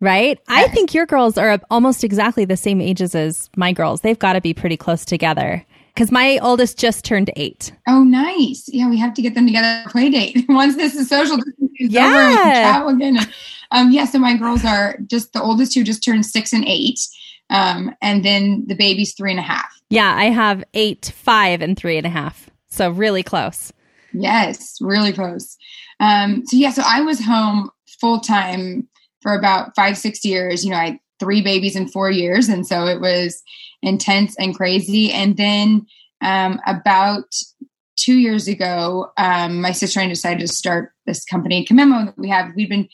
right? 0.00 0.38
Yes. 0.48 0.64
I 0.64 0.68
think 0.68 0.94
your 0.94 1.06
girls 1.06 1.36
are 1.36 1.60
almost 1.70 2.02
exactly 2.02 2.44
the 2.44 2.56
same 2.56 2.80
ages 2.80 3.14
as 3.14 3.50
my 3.56 3.72
girls. 3.72 4.00
They've 4.00 4.18
got 4.18 4.32
to 4.32 4.40
be 4.40 4.54
pretty 4.54 4.76
close 4.76 5.04
together 5.04 5.64
because 5.94 6.10
my 6.10 6.38
oldest 6.38 6.78
just 6.78 7.04
turned 7.04 7.30
eight. 7.36 7.72
Oh, 7.86 8.02
nice. 8.02 8.64
Yeah, 8.68 8.90
we 8.90 8.98
have 8.98 9.14
to 9.14 9.22
get 9.22 9.34
them 9.34 9.46
together 9.46 9.84
play 9.88 10.10
date 10.10 10.44
once 10.48 10.76
this 10.76 10.94
is 10.94 11.08
social 11.08 11.38
yeah. 11.78 12.72
travel 12.72 12.88
again. 12.88 13.18
Um, 13.70 13.90
yeah, 13.92 14.04
so 14.04 14.18
my 14.18 14.36
girls 14.36 14.64
are 14.64 14.98
just 15.06 15.32
the 15.32 15.42
oldest 15.42 15.72
two 15.72 15.84
just 15.84 16.04
turned 16.04 16.26
six 16.26 16.52
and 16.52 16.64
eight. 16.66 16.98
Um, 17.50 17.94
and 18.02 18.24
then 18.24 18.64
the 18.66 18.74
baby's 18.74 19.14
three 19.14 19.30
and 19.30 19.40
a 19.40 19.44
half. 19.44 19.70
Yeah, 19.90 20.12
I 20.14 20.26
have 20.26 20.64
eight, 20.74 21.12
five, 21.14 21.60
and 21.60 21.76
three 21.76 21.96
and 21.96 22.06
a 22.06 22.10
half. 22.10 22.50
So 22.68 22.90
really 22.90 23.22
close. 23.22 23.72
Yes, 24.12 24.78
really 24.80 25.12
close. 25.12 25.56
Um, 26.00 26.44
so 26.46 26.56
yeah, 26.56 26.70
so 26.70 26.82
I 26.84 27.02
was 27.02 27.20
home 27.20 27.70
full 28.00 28.20
time 28.20 28.88
for 29.22 29.34
about 29.34 29.74
five, 29.76 29.96
six 29.96 30.24
years. 30.24 30.64
You 30.64 30.70
know, 30.70 30.76
I 30.76 30.84
had 30.86 30.98
three 31.20 31.42
babies 31.42 31.76
in 31.76 31.88
four 31.88 32.10
years, 32.10 32.48
and 32.48 32.66
so 32.66 32.86
it 32.86 33.00
was 33.00 33.42
intense 33.86 34.36
and 34.38 34.54
crazy. 34.54 35.12
And 35.12 35.36
then 35.36 35.86
um, 36.22 36.60
about 36.66 37.34
two 37.96 38.18
years 38.18 38.48
ago, 38.48 39.12
um, 39.16 39.60
my 39.60 39.72
sister 39.72 40.00
and 40.00 40.08
I 40.08 40.10
decided 40.10 40.40
to 40.40 40.48
start 40.48 40.92
this 41.06 41.24
company, 41.24 41.64
Kamemo, 41.64 42.06
that 42.06 42.18
we 42.18 42.28
have. 42.28 42.52
We've 42.56 42.68
been 42.68 42.88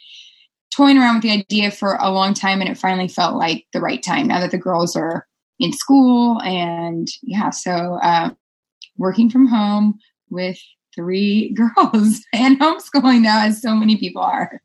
toying 0.74 0.98
around 0.98 1.16
with 1.16 1.22
the 1.22 1.32
idea 1.32 1.70
for 1.70 1.96
a 2.00 2.10
long 2.10 2.34
time, 2.34 2.60
and 2.60 2.70
it 2.70 2.78
finally 2.78 3.08
felt 3.08 3.36
like 3.36 3.66
the 3.72 3.80
right 3.80 4.02
time 4.02 4.28
now 4.28 4.40
that 4.40 4.50
the 4.50 4.58
girls 4.58 4.96
are 4.96 5.26
in 5.58 5.72
school. 5.72 6.40
And 6.42 7.08
yeah, 7.22 7.50
so 7.50 7.98
uh, 8.02 8.30
working 8.96 9.30
from 9.30 9.46
home 9.46 9.98
with 10.30 10.58
three 10.94 11.54
girls 11.54 12.20
and 12.32 12.58
homeschooling 12.60 13.22
now, 13.22 13.46
as 13.46 13.60
so 13.62 13.74
many 13.74 13.96
people 13.96 14.22
are. 14.22 14.60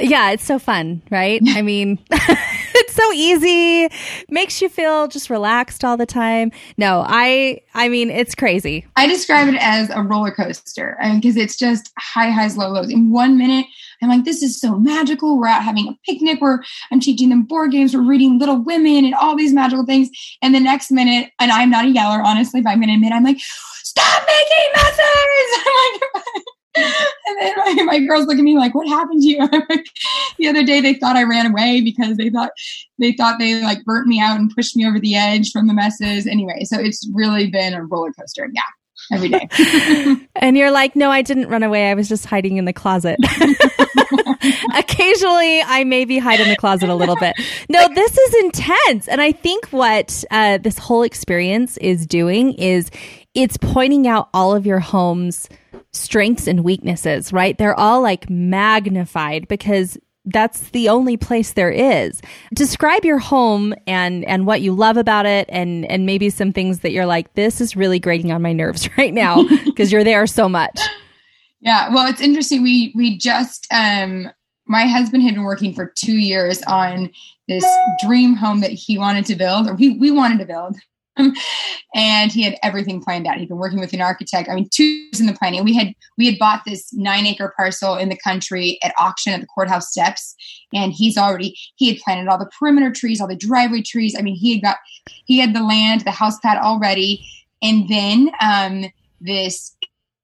Yeah, 0.00 0.30
it's 0.30 0.44
so 0.44 0.58
fun, 0.58 1.02
right? 1.10 1.40
I 1.48 1.62
mean, 1.62 1.98
so 2.94 3.12
easy. 3.12 3.88
Makes 4.28 4.62
you 4.62 4.68
feel 4.68 5.08
just 5.08 5.30
relaxed 5.30 5.84
all 5.84 5.96
the 5.96 6.06
time. 6.06 6.52
No, 6.76 7.04
I 7.06 7.60
I 7.74 7.88
mean, 7.88 8.10
it's 8.10 8.34
crazy. 8.34 8.86
I 8.96 9.06
describe 9.06 9.48
it 9.48 9.56
as 9.60 9.90
a 9.90 10.02
roller 10.02 10.30
coaster. 10.30 10.96
I 11.00 11.10
mean, 11.10 11.20
because 11.20 11.36
it's 11.36 11.56
just 11.56 11.92
high 11.98 12.30
highs, 12.30 12.56
low 12.56 12.68
lows. 12.70 12.90
In 12.90 13.10
one 13.10 13.36
minute, 13.36 13.66
I'm 14.02 14.08
like, 14.08 14.24
this 14.24 14.42
is 14.42 14.60
so 14.60 14.78
magical. 14.78 15.38
We're 15.38 15.48
out 15.48 15.62
having 15.62 15.88
a 15.88 15.98
picnic 16.06 16.40
We're 16.40 16.60
I'm 16.90 17.00
teaching 17.00 17.30
them 17.30 17.42
board 17.42 17.72
games, 17.72 17.94
we're 17.94 18.02
reading 18.02 18.38
Little 18.38 18.62
Women 18.62 19.04
and 19.04 19.14
all 19.14 19.36
these 19.36 19.52
magical 19.52 19.84
things. 19.84 20.08
And 20.42 20.54
the 20.54 20.60
next 20.60 20.90
minute, 20.90 21.32
and 21.40 21.50
I'm 21.50 21.70
not 21.70 21.84
a 21.84 21.88
yeller, 21.88 22.22
honestly, 22.22 22.60
but 22.60 22.70
I'm 22.70 22.80
gonna 22.80 22.94
admit, 22.94 23.12
I'm 23.12 23.24
like, 23.24 23.38
stop 23.40 24.22
making 24.26 24.72
messes. 24.74 26.44
and 26.76 27.40
then 27.40 27.54
my, 27.56 27.82
my, 27.84 27.98
girls 28.00 28.26
look 28.26 28.38
at 28.38 28.42
me 28.42 28.56
like, 28.56 28.74
"What 28.74 28.88
happened 28.88 29.22
to 29.22 29.28
you?" 29.28 29.48
the 30.38 30.48
other 30.48 30.64
day, 30.64 30.80
they 30.80 30.94
thought 30.94 31.16
I 31.16 31.22
ran 31.22 31.46
away 31.46 31.80
because 31.80 32.16
they 32.16 32.30
thought 32.30 32.50
they 32.98 33.12
thought 33.12 33.38
they 33.38 33.62
like 33.62 33.84
burnt 33.84 34.06
me 34.06 34.20
out 34.20 34.38
and 34.38 34.50
pushed 34.54 34.76
me 34.76 34.86
over 34.86 34.98
the 34.98 35.14
edge 35.14 35.50
from 35.52 35.66
the 35.66 35.74
messes. 35.74 36.26
Anyway, 36.26 36.64
so 36.64 36.78
it's 36.78 37.08
really 37.12 37.48
been 37.48 37.74
a 37.74 37.84
roller 37.84 38.12
coaster. 38.12 38.48
Yeah. 38.52 38.62
Every 39.12 39.28
day. 39.28 39.48
and 40.36 40.56
you're 40.56 40.70
like, 40.70 40.96
no, 40.96 41.10
I 41.10 41.20
didn't 41.20 41.48
run 41.48 41.62
away. 41.62 41.90
I 41.90 41.94
was 41.94 42.08
just 42.08 42.24
hiding 42.24 42.56
in 42.56 42.64
the 42.64 42.72
closet. 42.72 43.18
Occasionally, 44.74 45.62
I 45.62 45.84
maybe 45.84 46.18
hide 46.18 46.40
in 46.40 46.48
the 46.48 46.56
closet 46.56 46.88
a 46.88 46.94
little 46.94 47.16
bit. 47.16 47.34
No, 47.68 47.86
this 47.94 48.16
is 48.16 48.34
intense. 48.44 49.08
And 49.08 49.20
I 49.20 49.32
think 49.32 49.66
what 49.68 50.24
uh, 50.30 50.58
this 50.58 50.78
whole 50.78 51.02
experience 51.02 51.76
is 51.78 52.06
doing 52.06 52.54
is 52.54 52.90
it's 53.34 53.56
pointing 53.56 54.06
out 54.06 54.28
all 54.32 54.54
of 54.54 54.64
your 54.64 54.80
home's 54.80 55.48
strengths 55.94 56.46
and 56.46 56.64
weaknesses, 56.64 57.32
right? 57.32 57.56
They're 57.56 57.78
all 57.78 58.02
like 58.02 58.28
magnified 58.28 59.48
because 59.48 59.98
that's 60.26 60.70
the 60.70 60.88
only 60.88 61.16
place 61.16 61.52
there 61.52 61.70
is. 61.70 62.22
Describe 62.54 63.04
your 63.04 63.18
home 63.18 63.74
and 63.86 64.24
and 64.24 64.46
what 64.46 64.62
you 64.62 64.72
love 64.72 64.96
about 64.96 65.26
it 65.26 65.48
and 65.50 65.84
and 65.90 66.06
maybe 66.06 66.30
some 66.30 66.52
things 66.52 66.80
that 66.80 66.92
you're 66.92 67.06
like 67.06 67.34
this 67.34 67.60
is 67.60 67.76
really 67.76 67.98
grating 67.98 68.32
on 68.32 68.40
my 68.42 68.52
nerves 68.52 68.88
right 68.98 69.12
now 69.12 69.42
because 69.64 69.92
you're 69.92 70.04
there 70.04 70.26
so 70.26 70.48
much. 70.48 70.80
Yeah, 71.60 71.92
well, 71.94 72.08
it's 72.08 72.20
interesting. 72.20 72.62
We 72.62 72.92
we 72.94 73.18
just 73.18 73.66
um 73.70 74.30
my 74.66 74.86
husband 74.86 75.22
had 75.22 75.34
been 75.34 75.44
working 75.44 75.74
for 75.74 75.92
2 75.94 76.12
years 76.12 76.62
on 76.62 77.10
this 77.48 77.66
dream 78.02 78.34
home 78.34 78.60
that 78.60 78.70
he 78.70 78.96
wanted 78.96 79.26
to 79.26 79.34
build 79.34 79.68
or 79.68 79.74
we 79.74 79.98
we 79.98 80.10
wanted 80.10 80.38
to 80.38 80.46
build 80.46 80.76
and 81.94 82.32
he 82.32 82.42
had 82.42 82.56
everything 82.62 83.02
planned 83.02 83.26
out. 83.26 83.36
He'd 83.36 83.48
been 83.48 83.58
working 83.58 83.80
with 83.80 83.92
an 83.92 84.00
architect. 84.00 84.48
I 84.48 84.54
mean, 84.54 84.68
two 84.70 84.84
years 84.84 85.20
in 85.20 85.26
the 85.26 85.32
planning. 85.32 85.64
We 85.64 85.74
had 85.74 85.94
we 86.18 86.26
had 86.26 86.38
bought 86.38 86.62
this 86.66 86.92
nine 86.92 87.26
acre 87.26 87.52
parcel 87.56 87.96
in 87.96 88.08
the 88.08 88.18
country 88.22 88.78
at 88.82 88.94
auction 88.98 89.32
at 89.32 89.40
the 89.40 89.46
courthouse 89.46 89.90
steps, 89.90 90.34
and 90.72 90.92
he's 90.92 91.16
already 91.16 91.56
he 91.76 91.88
had 91.88 91.98
planted 91.98 92.28
all 92.28 92.38
the 92.38 92.50
perimeter 92.58 92.90
trees, 92.90 93.20
all 93.20 93.28
the 93.28 93.36
driveway 93.36 93.82
trees. 93.82 94.16
I 94.18 94.22
mean, 94.22 94.36
he 94.36 94.54
had 94.54 94.62
got 94.62 94.76
he 95.24 95.38
had 95.38 95.54
the 95.54 95.62
land, 95.62 96.02
the 96.02 96.10
house 96.10 96.38
pad 96.40 96.58
already, 96.58 97.24
and 97.62 97.88
then 97.88 98.30
um, 98.40 98.86
this 99.20 99.76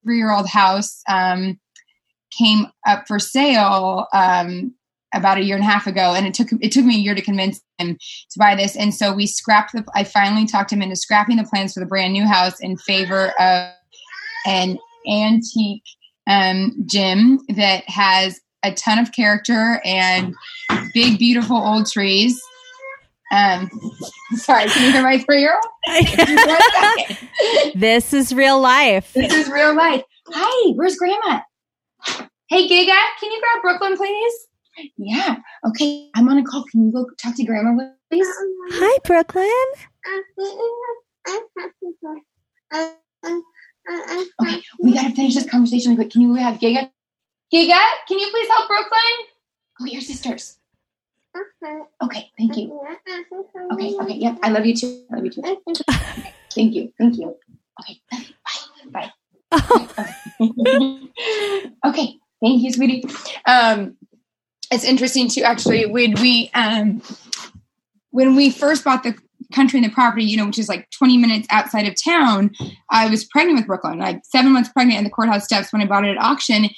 three 0.02 0.18
year 0.18 0.32
old 0.32 0.48
house 0.48 1.02
um, 1.08 1.58
came 2.36 2.66
up 2.86 3.06
for 3.06 3.18
sale 3.18 4.06
um, 4.12 4.74
about 5.14 5.38
a 5.38 5.42
year 5.42 5.56
and 5.56 5.64
a 5.64 5.68
half 5.68 5.86
ago 5.86 6.14
and 6.14 6.26
it 6.26 6.34
took 6.34 6.48
it 6.60 6.72
took 6.72 6.84
me 6.84 6.96
a 6.96 7.00
year 7.00 7.14
to 7.14 7.22
convince 7.22 7.60
him 7.78 7.96
to 8.30 8.38
buy 8.38 8.54
this 8.54 8.76
and 8.76 8.94
so 8.94 9.12
we 9.12 9.26
scrapped 9.26 9.72
the 9.72 9.84
i 9.94 10.04
finally 10.04 10.46
talked 10.46 10.72
him 10.72 10.82
into 10.82 10.96
scrapping 10.96 11.36
the 11.36 11.44
plans 11.44 11.74
for 11.74 11.80
the 11.80 11.86
brand 11.86 12.12
new 12.12 12.26
house 12.26 12.60
in 12.60 12.76
favor 12.76 13.32
of 13.40 13.70
an 14.46 14.78
antique 15.08 15.82
um, 16.26 16.74
gym 16.86 17.40
that 17.48 17.88
has 17.88 18.40
a 18.62 18.72
ton 18.72 18.98
of 18.98 19.12
character 19.12 19.80
and 19.84 20.34
big 20.94 21.18
beautiful 21.18 21.56
old 21.56 21.90
trees 21.90 22.40
um, 23.32 23.70
sorry, 24.34 24.66
can 24.66 24.86
you 24.86 24.92
hear 24.92 25.02
my 25.02 25.18
three 25.18 25.40
year 25.40 25.54
old? 25.54 25.64
this 27.76 28.12
is 28.12 28.34
real 28.34 28.60
life. 28.60 29.12
This 29.12 29.32
is 29.32 29.48
real 29.48 29.74
life. 29.74 30.02
Hi, 30.32 30.72
where's 30.72 30.96
grandma? 30.96 31.40
Hey, 32.48 32.68
Giga, 32.68 32.98
can 33.20 33.30
you 33.30 33.40
grab 33.40 33.62
Brooklyn, 33.62 33.96
please? 33.96 34.48
Yeah. 34.96 35.36
Okay. 35.66 36.10
I'm 36.14 36.28
on 36.28 36.38
a 36.38 36.44
call. 36.44 36.64
Can 36.64 36.86
you 36.86 36.92
go 36.92 37.06
talk 37.22 37.36
to 37.36 37.44
grandma, 37.44 37.90
please? 38.10 38.26
Hi, 38.72 38.98
Brooklyn. 39.04 39.50
Okay. 44.40 44.62
We 44.80 44.94
got 44.94 45.08
to 45.08 45.14
finish 45.14 45.34
this 45.34 45.48
conversation 45.48 45.94
quick. 45.96 46.10
Can 46.10 46.22
you 46.22 46.34
have 46.34 46.58
Giga? 46.58 46.90
Giga, 47.52 47.78
can 48.06 48.18
you 48.18 48.30
please 48.30 48.48
help 48.48 48.68
Brooklyn? 48.68 49.26
Oh, 49.80 49.86
your 49.86 50.00
sisters. 50.00 50.58
Okay. 52.02 52.30
Thank 52.38 52.56
you. 52.56 52.80
Okay. 53.72 53.94
Okay. 54.00 54.14
Yep. 54.14 54.38
I 54.42 54.48
love 54.50 54.66
you 54.66 54.74
too. 54.74 55.04
I 55.10 55.14
love 55.16 55.24
you 55.24 55.30
too. 55.30 55.40
Okay, 55.40 55.56
thank 56.54 56.74
you. 56.74 56.92
Thank 56.98 57.16
you. 57.16 57.36
Okay. 57.80 58.00
Bye. 58.10 58.26
Bye. 58.92 59.12
okay. 61.86 62.18
Thank 62.42 62.62
you, 62.62 62.72
sweetie. 62.72 63.04
Um, 63.46 63.96
it's 64.70 64.84
interesting 64.84 65.28
too. 65.28 65.42
actually 65.42 65.86
when 65.86 66.14
we 66.14 66.50
um 66.54 67.02
when 68.10 68.34
we 68.34 68.50
first 68.50 68.84
bought 68.84 69.02
the 69.02 69.16
country 69.52 69.78
and 69.78 69.88
the 69.88 69.92
property, 69.92 70.24
you 70.24 70.36
know, 70.36 70.46
which 70.46 70.58
is 70.58 70.68
like 70.68 70.88
20 70.90 71.18
minutes 71.18 71.46
outside 71.50 71.86
of 71.86 71.94
town, 72.02 72.50
I 72.90 73.08
was 73.08 73.24
pregnant 73.24 73.58
with 73.58 73.66
Brooklyn, 73.66 73.98
like 73.98 74.22
seven 74.24 74.52
months 74.52 74.70
pregnant 74.70 74.98
in 74.98 75.04
the 75.04 75.10
courthouse 75.10 75.44
steps 75.44 75.72
when 75.72 75.82
I 75.82 75.86
bought 75.86 76.04
it 76.04 76.16
at 76.16 76.22
auction. 76.22 76.68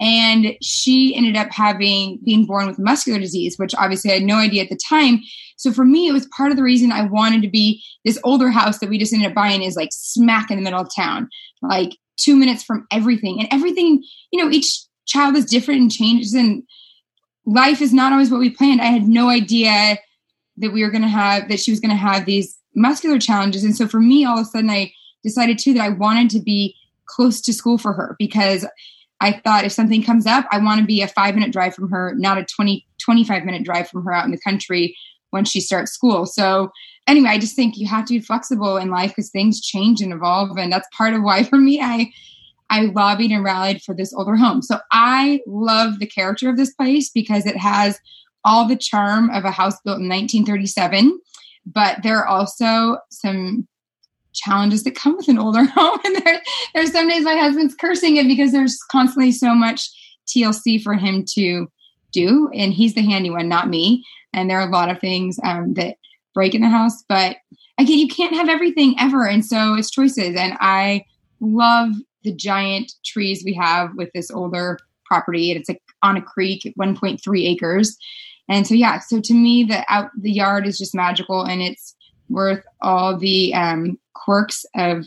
And 0.00 0.56
she 0.60 1.14
ended 1.14 1.36
up 1.36 1.48
having 1.52 2.18
being 2.24 2.44
born 2.44 2.66
with 2.66 2.78
muscular 2.78 3.20
disease, 3.20 3.56
which 3.56 3.74
obviously 3.76 4.10
I 4.10 4.14
had 4.14 4.22
no 4.24 4.36
idea 4.36 4.62
at 4.62 4.68
the 4.68 4.78
time. 4.88 5.20
So 5.56 5.70
for 5.70 5.84
me, 5.84 6.08
it 6.08 6.12
was 6.12 6.26
part 6.36 6.50
of 6.50 6.56
the 6.56 6.62
reason 6.62 6.90
I 6.90 7.04
wanted 7.04 7.42
to 7.42 7.48
be 7.48 7.82
this 8.04 8.18
older 8.24 8.50
house 8.50 8.78
that 8.78 8.88
we 8.88 8.98
just 8.98 9.12
ended 9.12 9.28
up 9.28 9.34
buying 9.34 9.62
is 9.62 9.76
like 9.76 9.90
smack 9.92 10.50
in 10.50 10.56
the 10.56 10.62
middle 10.62 10.80
of 10.80 10.88
town, 10.94 11.28
like 11.60 11.90
two 12.16 12.34
minutes 12.34 12.64
from 12.64 12.86
everything. 12.90 13.38
And 13.38 13.48
everything, 13.52 14.02
you 14.32 14.42
know, 14.42 14.50
each 14.50 14.80
child 15.06 15.36
is 15.36 15.44
different 15.44 15.80
and 15.80 15.92
changes 15.92 16.34
and 16.34 16.64
life 17.44 17.80
is 17.80 17.92
not 17.92 18.12
always 18.12 18.30
what 18.30 18.40
we 18.40 18.50
planned. 18.50 18.80
I 18.80 18.86
had 18.86 19.08
no 19.08 19.28
idea 19.28 19.98
that 20.58 20.72
we 20.72 20.82
were 20.82 20.90
going 20.90 21.02
to 21.02 21.08
have 21.08 21.48
that 21.48 21.60
she 21.60 21.70
was 21.70 21.80
going 21.80 21.90
to 21.90 21.96
have 21.96 22.24
these 22.24 22.58
muscular 22.74 23.18
challenges, 23.18 23.64
and 23.64 23.76
so 23.76 23.86
for 23.86 24.00
me, 24.00 24.24
all 24.24 24.38
of 24.38 24.46
a 24.46 24.48
sudden, 24.48 24.70
I 24.70 24.92
decided 25.22 25.58
too 25.58 25.74
that 25.74 25.82
I 25.82 25.88
wanted 25.90 26.30
to 26.30 26.40
be 26.40 26.76
close 27.06 27.40
to 27.42 27.52
school 27.52 27.78
for 27.78 27.92
her 27.92 28.16
because 28.18 28.66
I 29.20 29.32
thought 29.32 29.64
if 29.64 29.72
something 29.72 30.02
comes 30.02 30.26
up, 30.26 30.46
I 30.50 30.58
want 30.58 30.80
to 30.80 30.86
be 30.86 31.00
a 31.00 31.08
five 31.08 31.34
minute 31.34 31.52
drive 31.52 31.74
from 31.74 31.88
her, 31.90 32.14
not 32.16 32.38
a 32.38 32.44
20, 32.44 32.84
25 32.98 33.44
minute 33.44 33.64
drive 33.64 33.88
from 33.88 34.04
her 34.04 34.12
out 34.12 34.24
in 34.24 34.32
the 34.32 34.40
country 34.40 34.96
when 35.30 35.44
she 35.44 35.60
starts 35.60 35.92
school. 35.92 36.26
So 36.26 36.70
anyway, 37.06 37.30
I 37.30 37.38
just 37.38 37.54
think 37.54 37.76
you 37.76 37.86
have 37.86 38.04
to 38.06 38.14
be 38.14 38.20
flexible 38.20 38.76
in 38.76 38.90
life 38.90 39.10
because 39.10 39.30
things 39.30 39.60
change 39.60 40.00
and 40.00 40.12
evolve. 40.12 40.56
And 40.58 40.72
that's 40.72 40.88
part 40.96 41.14
of 41.14 41.22
why 41.22 41.42
for 41.44 41.56
me, 41.56 41.80
I 41.80 42.12
I 42.70 42.82
lobbied 42.82 43.30
and 43.30 43.44
rallied 43.44 43.82
for 43.82 43.94
this 43.94 44.14
older 44.14 44.36
home. 44.36 44.62
So 44.62 44.78
I 44.90 45.40
love 45.46 45.98
the 45.98 46.06
character 46.06 46.48
of 46.48 46.56
this 46.56 46.72
place 46.74 47.10
because 47.10 47.46
it 47.46 47.56
has 47.56 47.98
all 48.44 48.66
the 48.66 48.76
charm 48.76 49.30
of 49.30 49.44
a 49.44 49.50
house 49.50 49.78
built 49.84 50.00
in 50.00 50.08
1937, 50.08 51.20
but 51.66 52.02
there 52.02 52.18
are 52.18 52.26
also 52.26 52.98
some 53.10 53.68
challenges 54.32 54.82
that 54.84 54.94
come 54.94 55.16
with 55.16 55.28
an 55.28 55.38
older 55.38 55.64
home. 55.74 55.98
And 56.04 56.16
there, 56.24 56.40
there's 56.74 56.92
some 56.92 57.08
days 57.08 57.24
my 57.24 57.36
husband's 57.36 57.74
cursing 57.74 58.16
it 58.16 58.26
because 58.26 58.52
there's 58.52 58.78
constantly 58.90 59.32
so 59.32 59.54
much 59.54 59.88
TLC 60.26 60.82
for 60.82 60.94
him 60.94 61.24
to 61.34 61.70
do, 62.12 62.50
and 62.54 62.72
he's 62.72 62.94
the 62.94 63.02
handy 63.02 63.30
one, 63.30 63.48
not 63.48 63.68
me. 63.68 64.04
And 64.32 64.48
there 64.48 64.58
are 64.58 64.68
a 64.68 64.72
lot 64.72 64.90
of 64.90 65.00
things 65.00 65.38
um, 65.44 65.74
that 65.74 65.96
break 66.34 66.54
in 66.54 66.62
the 66.62 66.68
house, 66.68 67.04
but 67.08 67.36
again, 67.78 67.98
you 67.98 68.08
can't 68.08 68.34
have 68.34 68.48
everything 68.48 68.94
ever, 68.98 69.26
and 69.26 69.44
so 69.44 69.74
it's 69.74 69.90
choices. 69.90 70.36
And 70.36 70.56
I 70.60 71.04
love 71.40 71.92
the 72.24 72.34
giant 72.34 72.92
trees 73.04 73.42
we 73.44 73.54
have 73.54 73.90
with 73.96 74.10
this 74.14 74.30
older 74.30 74.78
property 75.04 75.50
and 75.50 75.60
it's 75.60 75.68
like 75.68 75.82
on 76.02 76.16
a 76.16 76.22
creek 76.22 76.72
1.3 76.78 77.46
acres 77.46 77.96
and 78.48 78.66
so 78.66 78.74
yeah 78.74 78.98
so 78.98 79.20
to 79.20 79.34
me 79.34 79.64
the 79.64 79.84
out 79.88 80.10
the 80.20 80.32
yard 80.32 80.66
is 80.66 80.78
just 80.78 80.94
magical 80.94 81.42
and 81.42 81.60
it's 81.60 81.94
worth 82.28 82.64
all 82.80 83.16
the 83.16 83.54
um, 83.54 83.98
quirks 84.14 84.64
of 84.74 85.06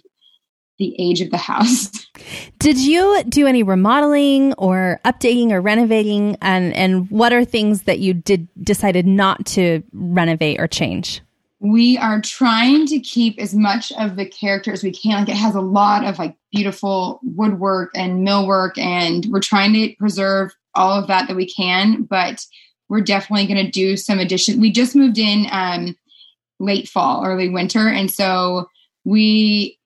the 0.78 0.96
age 1.00 1.22
of 1.22 1.32
the 1.32 1.38
house. 1.38 1.90
Did 2.60 2.78
you 2.78 3.24
do 3.28 3.48
any 3.48 3.64
remodeling 3.64 4.54
or 4.54 5.00
updating 5.06 5.52
or 5.52 5.62
renovating 5.62 6.38
and 6.42 6.74
and 6.74 7.10
what 7.10 7.34
are 7.34 7.46
things 7.46 7.84
that 7.84 8.00
you 8.00 8.14
did 8.14 8.48
decided 8.62 9.06
not 9.06 9.46
to 9.48 9.84
renovate 9.94 10.60
or 10.60 10.68
change? 10.68 11.22
We 11.72 11.98
are 11.98 12.22
trying 12.22 12.86
to 12.86 13.00
keep 13.00 13.40
as 13.40 13.56
much 13.56 13.92
of 13.94 14.16
the 14.16 14.26
character 14.26 14.72
as 14.72 14.84
we 14.84 14.92
can. 14.92 15.22
Like 15.22 15.30
it 15.30 15.36
has 15.36 15.56
a 15.56 15.62
lot 15.62 16.06
of 16.06 16.20
like 16.20 16.36
beautiful 16.52 17.20
woodwork 17.24 17.92
and 17.96 18.26
millwork, 18.26 18.78
and 18.78 19.26
we're 19.32 19.40
trying 19.40 19.74
to 19.74 19.96
preserve 19.96 20.52
all 20.76 21.00
of 21.00 21.08
that 21.08 21.28
that 21.28 21.36
we 21.36 21.52
can. 21.52 22.04
But 22.04 22.46
we're 22.88 23.02
definitely 23.02 23.48
going 23.48 23.66
to 23.66 23.72
do 23.72 23.98
some 23.98 24.20
addition. 24.20 24.62
We 24.62 24.72
just 24.72 24.96
moved 24.96 25.18
in 25.18 25.48
um, 25.52 25.98
late 26.60 26.88
fall, 26.88 27.26
early 27.26 27.50
winter, 27.50 27.88
and 27.88 28.12
so 28.12 28.70
we 29.04 29.80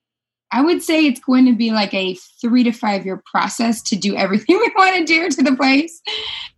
I 0.52 0.62
would 0.62 0.82
say 0.82 1.06
it's 1.06 1.20
going 1.20 1.46
to 1.46 1.56
be 1.56 1.72
like 1.72 1.94
a 1.94 2.16
three 2.42 2.64
to 2.64 2.72
five 2.72 3.06
year 3.06 3.22
process 3.26 3.82
to 3.84 3.96
do 3.96 4.16
everything 4.16 4.58
we 4.60 4.72
want 4.76 4.96
to 4.96 5.06
do 5.06 5.30
to 5.30 5.44
the 5.44 5.56
place. 5.56 6.02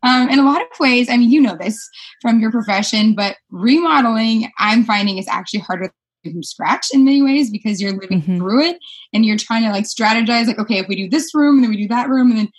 Um, 0.04 0.30
in 0.30 0.40
a 0.40 0.46
lot 0.46 0.62
of 0.62 0.68
ways, 0.80 1.10
I 1.10 1.18
mean, 1.18 1.30
you 1.30 1.42
know 1.42 1.56
this 1.56 1.78
from 2.22 2.40
your 2.40 2.52
profession, 2.52 3.16
but 3.16 3.36
remodeling, 3.50 4.52
I'm 4.60 4.84
finding 4.84 5.18
is 5.18 5.28
actually 5.28 5.62
harder 5.62 5.92
from 6.24 6.44
scratch 6.44 6.88
in 6.94 7.04
many 7.04 7.22
ways 7.22 7.50
because 7.50 7.82
you're 7.82 7.94
living 7.94 8.22
mm-hmm. 8.22 8.38
through 8.38 8.64
it 8.64 8.78
and 9.14 9.26
you're 9.26 9.38
trying 9.38 9.64
to 9.64 9.72
like 9.72 9.86
strategize, 9.86 10.48
like, 10.48 10.60
okay, 10.60 10.78
if 10.78 10.88
we 10.88 10.96
do 10.96 11.10
this 11.10 11.34
room 11.34 11.56
and 11.56 11.64
then 11.64 11.72
we 11.72 11.78
do 11.78 11.88
that 11.88 12.10
room 12.10 12.30
and 12.30 12.40
then 12.40 12.50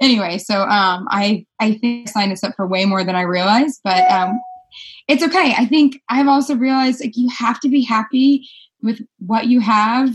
anyway, 0.00 0.38
so 0.38 0.62
um, 0.62 1.06
I 1.10 1.44
I 1.60 1.74
think 1.74 2.08
I 2.08 2.12
signed 2.12 2.32
us 2.32 2.44
up 2.44 2.54
for 2.56 2.66
way 2.66 2.84
more 2.84 3.04
than 3.04 3.16
I 3.16 3.22
realized, 3.22 3.80
but 3.84 4.08
um, 4.10 4.40
it's 5.08 5.22
okay. 5.22 5.54
I 5.56 5.66
think 5.66 6.00
I've 6.08 6.28
also 6.28 6.54
realized 6.54 7.00
like 7.00 7.16
you 7.16 7.28
have 7.30 7.60
to 7.60 7.68
be 7.68 7.82
happy 7.82 8.48
with 8.82 9.00
what 9.18 9.46
you 9.46 9.60
have 9.60 10.14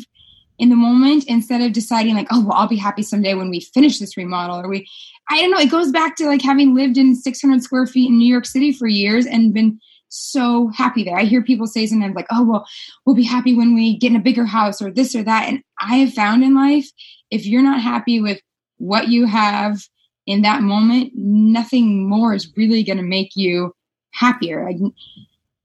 in 0.59 0.69
the 0.69 0.75
moment 0.75 1.25
instead 1.27 1.61
of 1.61 1.73
deciding 1.73 2.15
like, 2.15 2.27
oh, 2.31 2.43
well, 2.45 2.53
I'll 2.53 2.67
be 2.67 2.75
happy 2.75 3.01
someday 3.01 3.33
when 3.33 3.49
we 3.49 3.59
finish 3.59 3.99
this 3.99 4.17
remodel 4.17 4.61
or 4.61 4.69
we, 4.69 4.87
I 5.29 5.41
don't 5.41 5.51
know. 5.51 5.59
It 5.59 5.71
goes 5.71 5.91
back 5.91 6.15
to 6.17 6.27
like 6.27 6.41
having 6.41 6.75
lived 6.75 6.97
in 6.97 7.15
600 7.15 7.63
square 7.63 7.87
feet 7.87 8.09
in 8.09 8.17
New 8.17 8.31
York 8.31 8.45
City 8.45 8.71
for 8.71 8.87
years 8.87 9.25
and 9.25 9.53
been 9.53 9.79
so 10.09 10.69
happy 10.69 11.03
there. 11.03 11.17
I 11.17 11.23
hear 11.23 11.43
people 11.43 11.65
say 11.65 11.87
sometimes 11.87 12.15
like, 12.15 12.27
oh, 12.31 12.43
well, 12.43 12.67
we'll 13.05 13.15
be 13.15 13.23
happy 13.23 13.55
when 13.55 13.73
we 13.73 13.97
get 13.97 14.11
in 14.11 14.15
a 14.15 14.21
bigger 14.21 14.45
house 14.45 14.81
or 14.81 14.91
this 14.91 15.15
or 15.15 15.23
that. 15.23 15.49
And 15.49 15.63
I 15.81 15.95
have 15.97 16.13
found 16.13 16.43
in 16.43 16.55
life, 16.55 16.89
if 17.31 17.45
you're 17.45 17.63
not 17.63 17.81
happy 17.81 18.21
with 18.21 18.39
what 18.77 19.07
you 19.07 19.25
have 19.25 19.79
in 20.27 20.43
that 20.43 20.61
moment, 20.61 21.13
nothing 21.15 22.07
more 22.07 22.33
is 22.33 22.51
really 22.55 22.83
going 22.83 22.97
to 22.97 23.03
make 23.03 23.35
you 23.35 23.73
happier. 24.11 24.63
Like, 24.63 24.77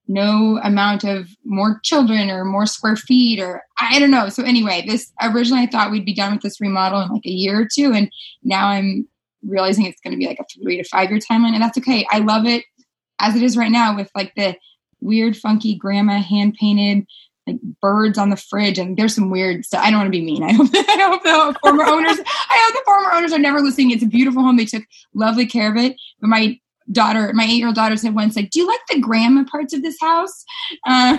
no 0.09 0.59
amount 0.63 1.05
of 1.05 1.29
more 1.45 1.81
children 1.85 2.31
or 2.31 2.45
more 2.45 2.67
square 2.67 2.97
feet 2.97 3.39
or 3.39 3.63
I 3.79 3.99
don't 3.99 4.11
know. 4.11 4.31
So 4.31 4.43
anyway, 4.43 4.83
this 4.87 5.13
originally 5.23 5.63
I 5.63 5.67
thought 5.67 5.91
we'd 5.91 6.07
be 6.07 6.15
done 6.15 6.33
with 6.33 6.43
this 6.43 6.61
remodel 6.61 7.03
in 7.03 7.11
like 7.11 7.27
a 7.27 7.31
year 7.31 7.61
or 7.61 7.69
two, 7.73 7.93
and 7.93 8.11
now 8.43 8.69
I'm 8.69 9.07
realizing 9.43 9.85
it's 9.85 10.01
going 10.01 10.13
to 10.13 10.19
be 10.19 10.27
like 10.27 10.41
a 10.41 10.45
three 10.63 10.79
to 10.79 10.85
five 10.85 11.11
year 11.11 11.21
timeline, 11.21 11.53
and 11.53 11.63
that's 11.63 11.79
okay. 11.79 12.07
I 12.11 12.21
love 12.21 12.47
it 12.47 12.65
as 13.21 13.37
it 13.37 13.43
is 13.43 13.57
right 13.57 13.71
now 13.71 13.95
with 13.95 14.11
like 14.15 14.35
the 14.35 14.57
weird, 15.01 15.37
funky 15.37 15.77
grandma 15.77 16.21
hand 16.21 16.55
painted 16.59 17.07
like 17.47 17.61
birds 17.81 18.19
on 18.19 18.31
the 18.31 18.37
fridge, 18.37 18.79
and 18.79 18.97
there's 18.97 19.15
some 19.15 19.31
weird 19.31 19.65
stuff. 19.65 19.83
I 19.85 19.91
don't 19.91 20.01
want 20.01 20.09
to 20.09 20.19
be 20.19 20.25
mean. 20.25 20.43
I 20.43 20.53
hope, 20.53 20.69
I 20.75 21.09
hope 21.11 21.23
the 21.23 21.59
former 21.61 21.85
owners, 21.85 22.19
I 22.19 22.65
hope 22.65 22.75
the 22.75 22.83
former 22.85 23.13
owners 23.13 23.33
are 23.33 23.39
never 23.39 23.61
listening. 23.61 23.91
It's 23.91 24.03
a 24.03 24.07
beautiful 24.07 24.43
home. 24.43 24.57
They 24.57 24.65
took 24.65 24.85
lovely 25.15 25.47
care 25.47 25.71
of 25.71 25.77
it, 25.77 25.97
but 26.21 26.29
my 26.29 26.59
daughter, 26.93 27.33
my 27.35 27.45
eight 27.45 27.57
year 27.57 27.67
old 27.67 27.77
daughter 27.77 27.97
said 27.97 28.15
once, 28.15 28.37
like, 28.37 28.51
do 28.51 28.61
you 28.61 28.67
like 28.67 28.81
the 28.89 29.01
grandma 29.01 29.45
parts 29.45 29.73
of 29.75 29.83
this 29.83 29.99
house? 30.01 30.45
Uh, 30.87 31.19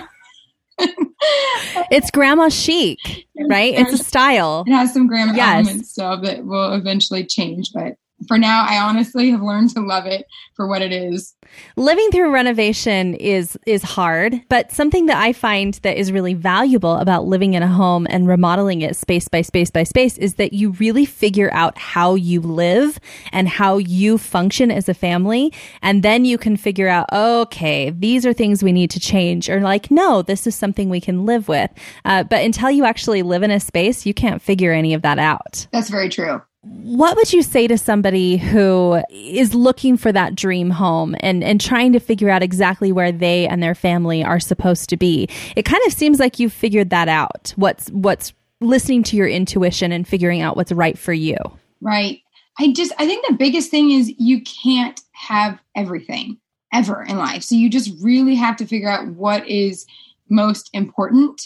it's 1.90 2.10
grandma 2.10 2.48
chic, 2.48 2.98
right? 3.48 3.74
It's 3.74 3.92
a 3.92 3.98
style. 3.98 4.64
It 4.66 4.72
has 4.72 4.92
some 4.92 5.06
grandma 5.06 5.34
yes. 5.34 5.66
elements, 5.66 5.94
so 5.94 6.16
that 6.22 6.44
will 6.44 6.72
eventually 6.72 7.24
change. 7.24 7.70
But 7.72 7.96
for 8.28 8.38
now, 8.38 8.66
I 8.68 8.78
honestly 8.78 9.30
have 9.30 9.42
learned 9.42 9.70
to 9.70 9.80
love 9.80 10.06
it 10.06 10.26
for 10.54 10.66
what 10.66 10.82
it 10.82 10.92
is. 10.92 11.34
Living 11.76 12.10
through 12.10 12.32
renovation 12.32 13.14
is 13.14 13.58
is 13.66 13.82
hard, 13.82 14.40
but 14.48 14.70
something 14.70 15.06
that 15.06 15.16
I 15.16 15.32
find 15.32 15.74
that 15.82 15.98
is 15.98 16.12
really 16.12 16.34
valuable 16.34 16.96
about 16.96 17.24
living 17.24 17.54
in 17.54 17.62
a 17.62 17.68
home 17.68 18.06
and 18.10 18.28
remodeling 18.28 18.82
it 18.82 18.96
space 18.96 19.26
by 19.26 19.42
space 19.42 19.70
by 19.70 19.82
space 19.84 20.16
is 20.18 20.34
that 20.34 20.52
you 20.52 20.70
really 20.72 21.04
figure 21.04 21.50
out 21.52 21.76
how 21.78 22.14
you 22.14 22.40
live 22.40 23.00
and 23.32 23.48
how 23.48 23.78
you 23.78 24.18
function 24.18 24.70
as 24.70 24.88
a 24.88 24.94
family, 24.94 25.52
and 25.82 26.02
then 26.02 26.24
you 26.24 26.38
can 26.38 26.56
figure 26.56 26.88
out, 26.88 27.12
okay, 27.12 27.90
these 27.90 28.24
are 28.24 28.32
things 28.32 28.62
we 28.62 28.72
need 28.72 28.90
to 28.90 29.00
change, 29.00 29.48
or 29.48 29.60
like, 29.60 29.90
no, 29.90 30.22
this 30.22 30.46
is 30.46 30.54
something 30.54 30.88
we 30.88 31.00
can 31.00 31.24
live 31.24 31.48
with. 31.48 31.70
Uh, 32.04 32.22
but 32.22 32.44
until 32.44 32.70
you 32.70 32.84
actually 32.84 33.22
live 33.22 33.42
in 33.42 33.50
a 33.50 33.60
space, 33.60 34.06
you 34.06 34.14
can't 34.14 34.42
figure 34.42 34.72
any 34.72 34.94
of 34.94 35.02
that 35.02 35.18
out. 35.18 35.66
That's 35.72 35.90
very 35.90 36.08
true. 36.08 36.42
What 36.62 37.16
would 37.16 37.32
you 37.32 37.42
say 37.42 37.66
to 37.68 37.78
somebody 37.78 38.36
who 38.36 39.02
is 39.10 39.54
looking 39.54 39.96
for 39.96 40.12
that 40.12 40.34
dream 40.34 40.68
home 40.68 41.16
and, 41.20 41.42
and 41.42 41.58
trying 41.58 41.94
to 41.94 42.00
figure 42.00 42.28
out 42.28 42.42
exactly 42.42 42.92
where 42.92 43.12
they 43.12 43.48
and 43.48 43.62
their 43.62 43.74
family 43.74 44.22
are 44.22 44.38
supposed 44.38 44.90
to 44.90 44.98
be? 44.98 45.26
It 45.56 45.64
kind 45.64 45.82
of 45.86 45.92
seems 45.94 46.18
like 46.18 46.38
you've 46.38 46.52
figured 46.52 46.90
that 46.90 47.08
out. 47.08 47.54
What's 47.56 47.88
what's 47.90 48.34
listening 48.60 49.02
to 49.04 49.16
your 49.16 49.26
intuition 49.28 49.90
and 49.92 50.06
figuring 50.06 50.42
out 50.42 50.56
what's 50.56 50.72
right 50.72 50.98
for 50.98 51.12
you. 51.12 51.36
Right. 51.80 52.20
I 52.58 52.72
just 52.72 52.92
I 52.98 53.06
think 53.06 53.26
the 53.26 53.34
biggest 53.34 53.70
thing 53.70 53.90
is 53.92 54.12
you 54.18 54.42
can't 54.42 55.00
have 55.12 55.58
everything 55.74 56.38
ever 56.72 57.02
in 57.02 57.16
life. 57.16 57.42
So 57.42 57.54
you 57.54 57.70
just 57.70 57.90
really 58.02 58.34
have 58.34 58.56
to 58.56 58.66
figure 58.66 58.90
out 58.90 59.08
what 59.08 59.48
is 59.48 59.86
most 60.28 60.68
important 60.72 61.40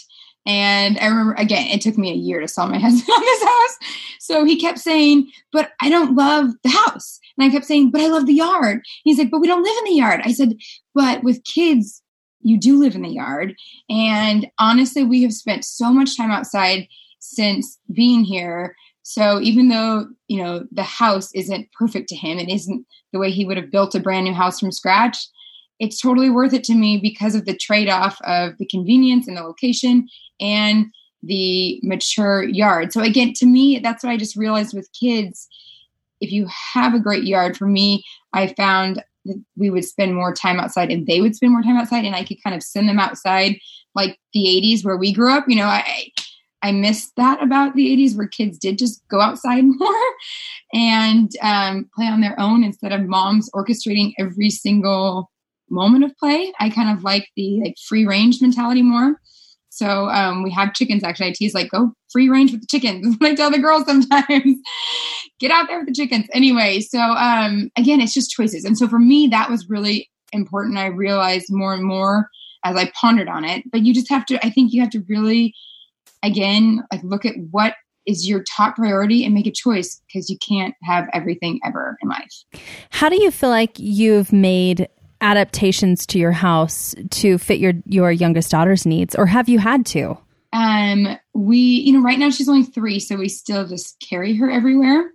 and 0.45 0.99
I 0.99 1.07
remember, 1.07 1.33
again, 1.33 1.67
it 1.67 1.81
took 1.81 1.97
me 1.97 2.11
a 2.11 2.15
year 2.15 2.39
to 2.39 2.47
sell 2.47 2.67
my 2.67 2.79
husband 2.79 3.09
on 3.09 3.21
this 3.21 3.43
house. 3.43 3.77
So 4.19 4.43
he 4.43 4.59
kept 4.59 4.79
saying, 4.79 5.31
But 5.51 5.71
I 5.81 5.89
don't 5.89 6.15
love 6.15 6.51
the 6.63 6.69
house. 6.69 7.19
And 7.37 7.45
I 7.45 7.51
kept 7.51 7.65
saying, 7.65 7.91
But 7.91 8.01
I 8.01 8.07
love 8.07 8.25
the 8.25 8.33
yard. 8.33 8.81
He's 9.03 9.17
like, 9.17 9.31
But 9.31 9.41
we 9.41 9.47
don't 9.47 9.63
live 9.63 9.77
in 9.79 9.85
the 9.85 9.99
yard. 9.99 10.21
I 10.23 10.31
said, 10.31 10.55
But 10.93 11.23
with 11.23 11.43
kids, 11.43 12.01
you 12.41 12.59
do 12.59 12.79
live 12.79 12.95
in 12.95 13.01
the 13.01 13.09
yard. 13.09 13.55
And 13.89 14.47
honestly, 14.59 15.03
we 15.03 15.23
have 15.23 15.33
spent 15.33 15.65
so 15.65 15.91
much 15.91 16.15
time 16.15 16.31
outside 16.31 16.87
since 17.19 17.79
being 17.91 18.23
here. 18.23 18.75
So 19.01 19.39
even 19.41 19.69
though, 19.69 20.07
you 20.27 20.43
know, 20.43 20.65
the 20.71 20.83
house 20.83 21.31
isn't 21.33 21.71
perfect 21.73 22.09
to 22.09 22.15
him, 22.15 22.37
it 22.37 22.49
isn't 22.49 22.85
the 23.13 23.19
way 23.19 23.31
he 23.31 23.45
would 23.45 23.57
have 23.57 23.71
built 23.71 23.95
a 23.95 23.99
brand 23.99 24.25
new 24.25 24.33
house 24.33 24.59
from 24.59 24.71
scratch, 24.71 25.17
it's 25.79 25.99
totally 25.99 26.29
worth 26.29 26.53
it 26.53 26.63
to 26.65 26.75
me 26.75 26.97
because 26.97 27.35
of 27.35 27.45
the 27.45 27.55
trade 27.55 27.89
off 27.89 28.19
of 28.23 28.57
the 28.57 28.65
convenience 28.65 29.27
and 29.27 29.35
the 29.37 29.41
location 29.41 30.07
and 30.39 30.87
the 31.23 31.79
mature 31.83 32.43
yard. 32.43 32.93
So, 32.93 33.01
again, 33.01 33.33
to 33.37 33.45
me, 33.45 33.79
that's 33.79 34.03
what 34.03 34.11
I 34.11 34.17
just 34.17 34.35
realized 34.35 34.73
with 34.73 34.89
kids. 34.99 35.47
If 36.21 36.31
you 36.31 36.47
have 36.73 36.93
a 36.93 36.99
great 36.99 37.23
yard, 37.23 37.57
for 37.57 37.67
me, 37.67 38.03
I 38.33 38.53
found 38.53 39.03
that 39.25 39.43
we 39.57 39.69
would 39.69 39.85
spend 39.85 40.15
more 40.15 40.33
time 40.33 40.59
outside 40.59 40.91
and 40.91 41.07
they 41.07 41.19
would 41.19 41.35
spend 41.35 41.51
more 41.51 41.63
time 41.63 41.77
outside, 41.77 42.05
and 42.05 42.15
I 42.15 42.23
could 42.23 42.43
kind 42.43 42.55
of 42.55 42.63
send 42.63 42.87
them 42.87 42.99
outside 42.99 43.57
like 43.95 44.19
the 44.33 44.45
80s 44.45 44.83
where 44.85 44.97
we 44.97 45.13
grew 45.13 45.31
up. 45.31 45.45
You 45.47 45.55
know, 45.55 45.65
I, 45.65 46.11
I 46.61 46.71
miss 46.71 47.11
that 47.17 47.41
about 47.41 47.75
the 47.75 47.87
80s 47.95 48.15
where 48.15 48.27
kids 48.27 48.57
did 48.57 48.77
just 48.77 49.07
go 49.07 49.21
outside 49.21 49.63
more 49.65 50.13
and 50.73 51.31
um, 51.41 51.89
play 51.95 52.05
on 52.05 52.21
their 52.21 52.39
own 52.39 52.63
instead 52.63 52.91
of 52.91 53.05
moms 53.05 53.49
orchestrating 53.51 54.13
every 54.19 54.49
single 54.49 55.31
moment 55.69 56.03
of 56.03 56.15
play. 56.17 56.53
I 56.59 56.69
kind 56.69 56.95
of 56.95 57.03
like 57.03 57.29
the 57.35 57.61
like 57.63 57.75
free 57.87 58.05
range 58.05 58.41
mentality 58.41 58.81
more. 58.81 59.19
So 59.75 60.09
um, 60.09 60.41
we 60.41 60.51
have 60.51 60.73
chickens 60.73 61.03
actually. 61.03 61.27
I 61.27 61.33
tease 61.33 61.53
like 61.53 61.69
go 61.69 61.91
free 62.09 62.29
range 62.29 62.51
with 62.51 62.61
the 62.61 62.67
chickens. 62.67 63.17
I 63.21 63.35
tell 63.35 63.51
the 63.51 63.59
girls 63.59 63.85
sometimes, 63.85 64.55
get 65.39 65.51
out 65.51 65.67
there 65.67 65.79
with 65.79 65.87
the 65.87 65.93
chickens. 65.93 66.27
Anyway, 66.33 66.79
so 66.79 66.99
um, 66.99 67.69
again, 67.77 67.99
it's 67.99 68.13
just 68.13 68.31
choices. 68.31 68.63
And 68.63 68.77
so 68.77 68.87
for 68.87 68.99
me, 68.99 69.27
that 69.27 69.49
was 69.49 69.69
really 69.69 70.09
important. 70.31 70.77
I 70.77 70.87
realized 70.87 71.47
more 71.49 71.73
and 71.73 71.83
more 71.83 72.29
as 72.63 72.77
I 72.77 72.89
pondered 72.99 73.27
on 73.27 73.43
it. 73.43 73.63
But 73.69 73.81
you 73.81 73.93
just 73.93 74.09
have 74.09 74.25
to. 74.27 74.45
I 74.45 74.49
think 74.49 74.71
you 74.71 74.79
have 74.79 74.91
to 74.91 75.03
really, 75.09 75.53
again, 76.23 76.81
like 76.89 77.03
look 77.03 77.25
at 77.25 77.35
what 77.51 77.75
is 78.07 78.29
your 78.29 78.43
top 78.43 78.75
priority 78.75 79.25
and 79.25 79.33
make 79.33 79.47
a 79.47 79.51
choice 79.51 80.01
because 80.07 80.29
you 80.29 80.37
can't 80.47 80.73
have 80.83 81.07
everything 81.11 81.59
ever 81.65 81.97
in 82.01 82.07
life. 82.07 82.43
How 82.91 83.09
do 83.09 83.21
you 83.21 83.31
feel 83.31 83.49
like 83.49 83.77
you've 83.77 84.31
made 84.31 84.87
adaptations 85.25 86.05
to 86.05 86.19
your 86.19 86.31
house 86.31 86.93
to 87.09 87.39
fit 87.39 87.59
your 87.59 87.73
your 87.87 88.11
youngest 88.11 88.51
daughter's 88.51 88.85
needs 88.85 89.15
or 89.15 89.25
have 89.25 89.49
you 89.49 89.57
had 89.57 89.85
to? 89.87 90.15
Um 90.53 91.17
we 91.33 91.57
you 91.57 91.93
know 91.93 92.01
right 92.01 92.19
now 92.19 92.29
she's 92.29 92.47
only 92.47 92.63
three 92.63 92.99
so 92.99 93.15
we 93.15 93.27
still 93.27 93.67
just 93.67 93.99
carry 94.07 94.35
her 94.35 94.51
everywhere. 94.51 95.11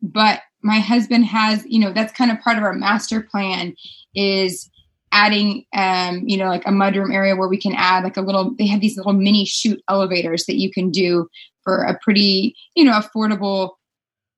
But 0.00 0.40
my 0.62 0.78
husband 0.78 1.26
has 1.26 1.64
you 1.66 1.78
know 1.78 1.92
that's 1.92 2.12
kind 2.12 2.30
of 2.30 2.40
part 2.40 2.56
of 2.56 2.64
our 2.64 2.72
master 2.72 3.20
plan 3.20 3.76
is 4.14 4.70
adding 5.12 5.66
um 5.74 6.22
you 6.26 6.38
know 6.38 6.48
like 6.48 6.66
a 6.66 6.70
mudroom 6.70 7.12
area 7.12 7.36
where 7.36 7.48
we 7.48 7.58
can 7.58 7.74
add 7.74 8.02
like 8.02 8.16
a 8.16 8.22
little 8.22 8.54
they 8.56 8.66
have 8.66 8.80
these 8.80 8.96
little 8.96 9.12
mini 9.12 9.44
chute 9.44 9.82
elevators 9.90 10.46
that 10.46 10.56
you 10.56 10.70
can 10.70 10.90
do 10.90 11.28
for 11.64 11.82
a 11.82 11.98
pretty 11.98 12.56
you 12.74 12.84
know 12.84 12.98
affordable 12.98 13.72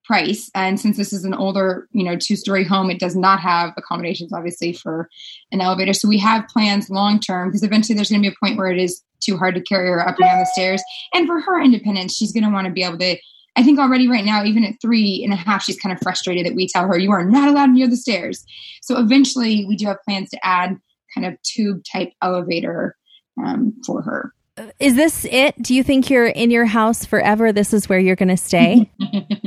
price. 0.05 0.49
And 0.53 0.79
since 0.79 0.97
this 0.97 1.13
is 1.13 1.23
an 1.23 1.33
older, 1.33 1.87
you 1.91 2.03
know, 2.03 2.15
two 2.15 2.35
story 2.35 2.63
home, 2.63 2.89
it 2.89 2.99
does 2.99 3.15
not 3.15 3.39
have 3.39 3.73
accommodations, 3.77 4.33
obviously, 4.33 4.73
for 4.73 5.09
an 5.51 5.61
elevator. 5.61 5.93
So 5.93 6.07
we 6.07 6.17
have 6.19 6.47
plans 6.47 6.89
long 6.89 7.19
term 7.19 7.49
because 7.49 7.63
eventually 7.63 7.95
there's 7.95 8.09
going 8.09 8.21
to 8.21 8.29
be 8.29 8.33
a 8.33 8.45
point 8.45 8.57
where 8.57 8.71
it 8.71 8.79
is 8.79 9.01
too 9.21 9.37
hard 9.37 9.55
to 9.55 9.61
carry 9.61 9.87
her 9.87 10.07
up 10.07 10.17
and 10.17 10.25
down 10.25 10.39
the 10.39 10.45
stairs. 10.45 10.83
And 11.13 11.27
for 11.27 11.39
her 11.39 11.61
independence, 11.61 12.15
she's 12.15 12.31
going 12.31 12.43
to 12.43 12.49
want 12.49 12.67
to 12.67 12.73
be 12.73 12.83
able 12.83 12.97
to. 12.99 13.17
I 13.55 13.61
think 13.61 13.79
already 13.79 14.07
right 14.07 14.25
now, 14.25 14.43
even 14.43 14.63
at 14.63 14.81
three 14.81 15.21
and 15.23 15.31
a 15.31 15.35
half, 15.35 15.63
she's 15.63 15.79
kind 15.79 15.93
of 15.93 16.01
frustrated 16.01 16.45
that 16.45 16.55
we 16.55 16.67
tell 16.67 16.87
her, 16.87 16.97
you 16.97 17.11
are 17.11 17.23
not 17.23 17.49
allowed 17.49 17.69
near 17.69 17.87
the 17.87 17.95
stairs. 17.95 18.43
So 18.81 18.97
eventually, 18.97 19.65
we 19.67 19.75
do 19.75 19.85
have 19.85 20.01
plans 20.07 20.31
to 20.31 20.39
add 20.43 20.75
kind 21.13 21.27
of 21.27 21.39
tube 21.43 21.83
type 21.91 22.11
elevator 22.21 22.95
um, 23.43 23.73
for 23.85 24.01
her. 24.01 24.33
Is 24.79 24.95
this 24.95 25.25
it? 25.25 25.61
Do 25.61 25.73
you 25.73 25.83
think 25.83 26.09
you're 26.09 26.27
in 26.27 26.51
your 26.51 26.65
house 26.65 27.05
forever? 27.05 27.51
This 27.51 27.73
is 27.73 27.89
where 27.89 27.99
you're 27.99 28.15
going 28.15 28.29
to 28.29 28.37
stay? 28.37 28.91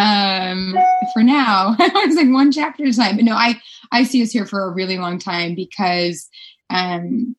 um, 0.00 0.74
for 1.12 1.22
now, 1.22 1.76
I 1.78 2.04
was 2.06 2.16
like 2.16 2.30
one 2.30 2.50
chapter 2.50 2.84
at 2.84 2.90
a 2.90 2.96
time. 2.96 3.16
But 3.16 3.24
no, 3.24 3.34
I 3.34 3.60
I 3.92 4.04
see 4.04 4.22
us 4.22 4.30
here 4.30 4.46
for 4.46 4.64
a 4.64 4.70
really 4.70 4.98
long 4.98 5.18
time 5.18 5.54
because 5.54 6.28
um, 6.70 7.36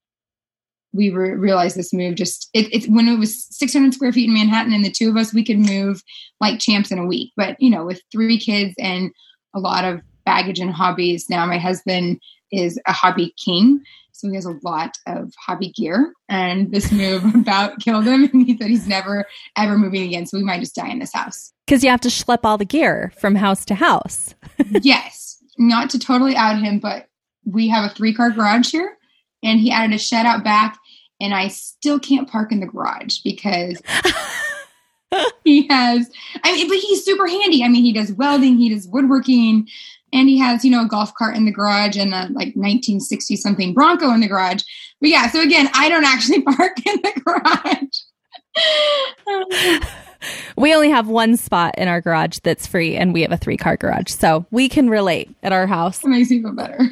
we 0.94 1.10
re- 1.10 1.32
realized 1.32 1.76
this 1.76 1.94
move 1.94 2.16
just 2.16 2.50
it, 2.54 2.72
it's 2.72 2.88
when 2.88 3.08
it 3.08 3.18
was 3.18 3.46
600 3.56 3.94
square 3.94 4.12
feet 4.12 4.28
in 4.28 4.34
Manhattan 4.34 4.74
and 4.74 4.86
the 4.86 4.92
two 4.92 5.10
of 5.10 5.18
us 5.18 5.34
we 5.34 5.44
could 5.44 5.60
move 5.60 6.04
like 6.40 6.60
champs 6.60 6.92
in 6.92 7.00
a 7.00 7.06
week. 7.06 7.32
But 7.36 7.56
you 7.60 7.70
know, 7.70 7.86
with 7.86 8.02
three 8.12 8.38
kids 8.38 8.76
and 8.78 9.12
a 9.56 9.60
lot 9.60 9.84
of 9.84 10.02
baggage 10.26 10.60
and 10.60 10.72
hobbies, 10.72 11.30
now 11.30 11.46
my 11.46 11.58
husband 11.58 12.20
is 12.52 12.80
a 12.86 12.92
hobby 12.92 13.34
king. 13.44 13.82
So 14.22 14.30
he 14.30 14.36
has 14.36 14.46
a 14.46 14.60
lot 14.62 14.98
of 15.08 15.34
hobby 15.36 15.72
gear, 15.72 16.14
and 16.30 16.72
this 16.72 16.92
move 16.92 17.24
about 17.36 17.80
killed 17.80 18.06
him. 18.06 18.30
And 18.32 18.46
he 18.46 18.56
said 18.56 18.70
he's 18.70 18.88
never 18.88 19.26
ever 19.58 19.78
moving 19.80 20.04
again. 20.04 20.28
So 20.28 20.38
we 20.38 20.44
might 20.44 20.60
just 20.60 20.76
die 20.76 20.90
in 20.90 21.00
this 21.00 21.14
house 21.14 21.52
because 21.66 21.84
you 21.84 21.90
have 21.90 22.02
to 22.02 22.10
schlep 22.10 22.40
all 22.44 22.60
the 22.60 22.66
gear 22.66 23.12
from 23.20 23.34
house 23.34 23.66
to 23.66 23.76
house. 23.76 24.36
yes, 24.82 25.44
not 25.58 25.90
to 25.90 26.00
totally 26.00 26.36
out 26.36 26.62
him, 26.62 26.78
but 26.78 27.08
we 27.46 27.68
have 27.70 27.90
a 27.90 27.94
three 27.96 28.14
car 28.14 28.30
garage 28.30 28.70
here, 28.70 28.96
and 29.42 29.60
he 29.60 29.72
added 29.72 29.96
a 29.96 29.98
shed 29.98 30.28
out 30.28 30.44
back, 30.44 30.78
and 31.20 31.34
I 31.34 31.48
still 31.48 32.00
can't 32.00 32.30
park 32.30 32.52
in 32.52 32.60
the 32.60 32.68
garage 32.68 33.20
because. 33.24 33.82
he 35.44 35.68
has 35.68 36.10
i 36.44 36.54
mean 36.54 36.68
but 36.68 36.78
he's 36.78 37.04
super 37.04 37.28
handy. 37.28 37.64
I 37.64 37.68
mean 37.68 37.84
he 37.84 37.94
does 37.94 38.14
welding 38.14 38.58
he 38.58 38.70
does 38.70 38.88
woodworking 38.88 39.68
and 40.14 40.30
he 40.30 40.38
has 40.40 40.66
you 40.66 40.72
know 40.72 40.84
a 40.84 40.88
golf 40.88 41.14
cart 41.16 41.36
in 41.36 41.46
the 41.46 41.52
garage 41.52 41.98
and 41.98 42.14
a 42.14 42.30
like 42.32 42.56
1960 42.56 43.36
something 43.36 43.74
bronco 43.74 44.12
in 44.12 44.22
the 44.22 44.28
garage. 44.28 44.64
But 45.00 45.10
yeah 45.10 45.30
so 45.30 45.42
again 45.42 45.70
i 45.74 45.90
don't 45.90 46.06
actually 46.06 46.42
park 46.44 46.78
in 46.86 47.02
the 47.02 47.12
garage. 47.24 47.98
We 50.56 50.76
only 50.76 50.92
have 50.92 51.08
one 51.08 51.36
spot 51.36 51.74
in 51.80 51.88
our 51.88 52.00
garage 52.00 52.38
that's 52.44 52.68
free 52.68 52.96
and 52.96 53.12
we 53.12 53.24
have 53.24 53.32
a 53.32 53.38
three 53.38 53.58
car 53.58 53.76
garage 53.76 54.12
so 54.12 54.46
we 54.52 54.70
can 54.70 54.88
relate 54.88 55.34
at 55.42 55.52
our 55.52 55.66
house. 55.66 56.04
It 56.04 56.10
makes 56.10 56.30
me 56.30 56.44
feel 56.44 56.54
better 56.54 56.92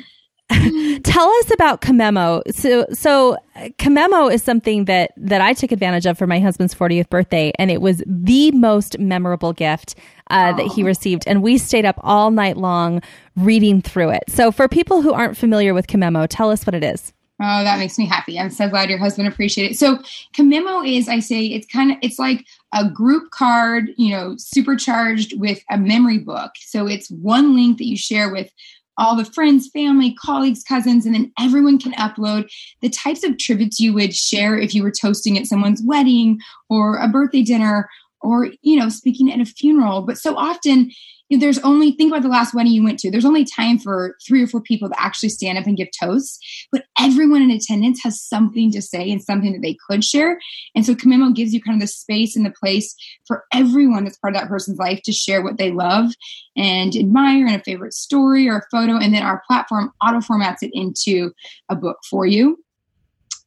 Tell 1.04 1.30
us 1.30 1.54
about 1.54 1.82
Kamemo. 1.82 2.42
So, 2.54 2.86
so 2.92 3.38
Kamemo 3.78 4.34
is 4.34 4.42
something 4.42 4.86
that 4.86 5.12
that 5.16 5.42
I 5.42 5.54
took 5.54 5.72
advantage 5.72 6.08
of 6.08 6.18
for 6.18 6.26
my 6.26 6.40
husband's 6.40 6.74
40th 6.74 7.10
birthday, 7.10 7.52
and 7.60 7.70
it 7.70 7.82
was 7.82 8.02
the 8.08 8.52
most 8.52 8.98
memorable 8.98 9.54
gift 9.54 9.96
uh, 10.32 10.54
that 10.54 10.66
he 10.68 10.82
received. 10.84 11.24
And 11.28 11.44
we 11.44 11.60
stayed 11.60 11.86
up 11.86 12.00
all 12.02 12.32
night 12.32 12.58
long 12.58 13.02
reading 13.36 13.82
through 13.82 14.10
it. 14.10 14.24
So, 14.28 14.52
for 14.52 14.68
people 14.68 15.04
who 15.04 15.14
aren't 15.14 15.38
familiar 15.38 15.76
with 15.76 15.86
Kamemo, 15.86 16.26
tell 16.28 16.50
us 16.50 16.66
what 16.66 16.74
it 16.74 16.84
is. 16.84 17.14
Oh, 17.42 17.64
that 17.64 17.80
makes 17.80 17.98
me 17.98 18.06
happy. 18.06 18.38
I'm 18.38 18.50
so 18.50 18.68
glad 18.68 18.90
your 18.90 19.00
husband 19.00 19.28
appreciated 19.28 19.74
it. 19.74 19.78
So, 19.78 20.00
Kamemo 20.34 20.86
is, 20.86 21.08
I 21.08 21.20
say, 21.20 21.46
it's 21.46 21.68
kind 21.68 21.92
of, 21.92 21.98
it's 22.02 22.20
like 22.20 22.46
a 22.74 22.90
group 22.90 23.32
card, 23.32 23.92
you 23.98 24.12
know, 24.12 24.36
supercharged 24.38 25.40
with 25.40 25.64
a 25.70 25.78
memory 25.78 26.18
book. 26.18 26.52
So, 26.60 26.88
it's 26.88 27.10
one 27.10 27.56
link 27.56 27.78
that 27.78 27.86
you 27.86 27.96
share 27.96 28.32
with 28.32 28.52
all 29.00 29.16
the 29.16 29.26
friends, 29.26 29.70
family, 29.70 30.14
colleagues, 30.14 30.64
cousins, 30.64 31.06
and 31.06 31.16
then 31.16 31.32
everyone 31.40 31.80
can 31.80 31.94
upload 31.94 32.50
the 32.82 32.90
types 32.90 33.24
of 33.24 33.38
tributes 33.38 33.80
you 33.80 33.94
would 33.94 34.14
share 34.14 34.58
if 34.58 34.76
you 34.76 34.84
were 34.84 34.92
toasting 34.92 35.38
at 35.38 35.48
someone's 35.48 35.82
wedding 35.84 36.40
or 36.70 36.98
a 36.98 37.08
birthday 37.08 37.42
dinner 37.42 37.90
or, 38.22 38.50
you 38.62 38.78
know, 38.78 38.90
speaking 38.90 39.32
at 39.32 39.40
a 39.40 39.46
funeral. 39.46 40.02
But 40.02 40.18
so 40.18 40.36
often 40.36 40.92
there's 41.30 41.60
only 41.60 41.92
think 41.92 42.12
about 42.12 42.24
the 42.24 42.30
last 42.30 42.54
wedding 42.54 42.72
you 42.72 42.84
went 42.84 43.00
to. 43.00 43.12
There's 43.12 43.26
only 43.26 43.46
time 43.46 43.78
for 43.78 44.18
three 44.26 44.44
or 44.44 44.48
four 44.48 44.62
people 44.62 44.90
to 44.90 45.02
actually 45.02 45.30
stand 45.30 45.58
up 45.58 45.68
and 45.68 45.78
give 45.78 45.90
toasts 45.92 46.40
but 46.72 46.86
everyone 47.00 47.42
in 47.42 47.52
attendance 47.52 48.02
has 48.04 48.22
something 48.22 48.72
to 48.72 48.82
say 48.82 49.10
and 49.10 49.22
something 49.22 49.54
that 49.54 49.62
they 49.62 49.78
could 49.88 50.04
share. 50.04 50.40
And 50.76 50.86
so 50.86 50.94
Kamemo 50.94 51.36
gives 51.36 51.54
you 51.54 51.62
kind 51.62 51.82
of 51.82 51.82
the 51.82 51.92
space 51.92 52.36
and 52.36 52.46
the 52.46 52.52
place 52.52 52.96
for 53.26 53.46
everyone 53.54 54.04
that's 54.04 54.18
part 54.18 54.36
of 54.36 54.42
that 54.42 54.50
person's 54.50 54.78
life 54.78 55.02
to 55.04 55.12
share 55.12 55.42
what 55.42 55.58
they 55.58 55.72
love 55.72 56.12
and 56.56 56.96
admire 56.96 57.46
and 57.46 57.56
a 57.56 57.64
favorite 57.64 57.94
story 57.94 58.48
or 58.48 58.58
a 58.58 58.68
photo. 58.72 58.98
And 58.98 59.14
then 59.14 59.24
our 59.24 59.42
platform 59.48 59.92
auto 60.04 60.20
formats 60.20 60.62
it 60.62 60.72
into 60.74 61.32
a 61.70 61.76
book 61.76 61.98
for 62.10 62.26
you. 62.26 62.64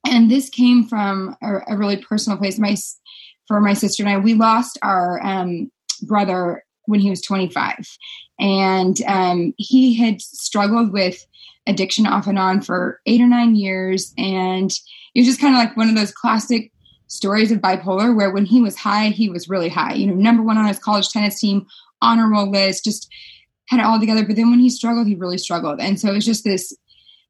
And 0.06 0.30
this 0.30 0.48
came 0.48 0.84
from 0.84 1.36
a, 1.42 1.74
a 1.74 1.76
really 1.76 1.96
personal 1.96 2.38
place. 2.38 2.58
My 2.58 2.76
for 3.48 3.60
my 3.60 3.74
sister 3.74 4.04
and 4.04 4.10
i 4.10 4.16
we 4.16 4.34
lost 4.34 4.78
our 4.82 5.20
um, 5.24 5.70
brother 6.02 6.64
when 6.86 7.00
he 7.00 7.10
was 7.10 7.20
25. 7.22 7.86
And 8.38 9.00
um, 9.06 9.54
he 9.56 9.94
had 9.94 10.20
struggled 10.20 10.92
with 10.92 11.24
addiction 11.66 12.06
off 12.06 12.26
and 12.26 12.38
on 12.38 12.60
for 12.60 13.00
eight 13.06 13.20
or 13.20 13.26
nine 13.26 13.54
years. 13.54 14.12
And 14.18 14.70
it 15.14 15.20
was 15.20 15.26
just 15.26 15.40
kind 15.40 15.54
of 15.54 15.58
like 15.58 15.76
one 15.76 15.88
of 15.88 15.94
those 15.94 16.12
classic 16.12 16.72
stories 17.06 17.52
of 17.52 17.60
bipolar 17.60 18.16
where 18.16 18.30
when 18.30 18.46
he 18.46 18.60
was 18.60 18.76
high, 18.76 19.08
he 19.08 19.28
was 19.28 19.48
really 19.48 19.68
high. 19.68 19.94
You 19.94 20.06
know, 20.06 20.14
number 20.14 20.42
one 20.42 20.58
on 20.58 20.66
his 20.66 20.78
college 20.78 21.10
tennis 21.10 21.38
team, 21.38 21.66
honor 22.00 22.28
roll 22.28 22.50
list, 22.50 22.84
just 22.84 23.12
had 23.68 23.80
it 23.80 23.86
all 23.86 24.00
together. 24.00 24.24
But 24.26 24.36
then 24.36 24.50
when 24.50 24.60
he 24.60 24.70
struggled, 24.70 25.06
he 25.06 25.14
really 25.14 25.38
struggled. 25.38 25.80
And 25.80 26.00
so 26.00 26.08
it 26.08 26.14
was 26.14 26.24
just 26.24 26.44
this 26.44 26.74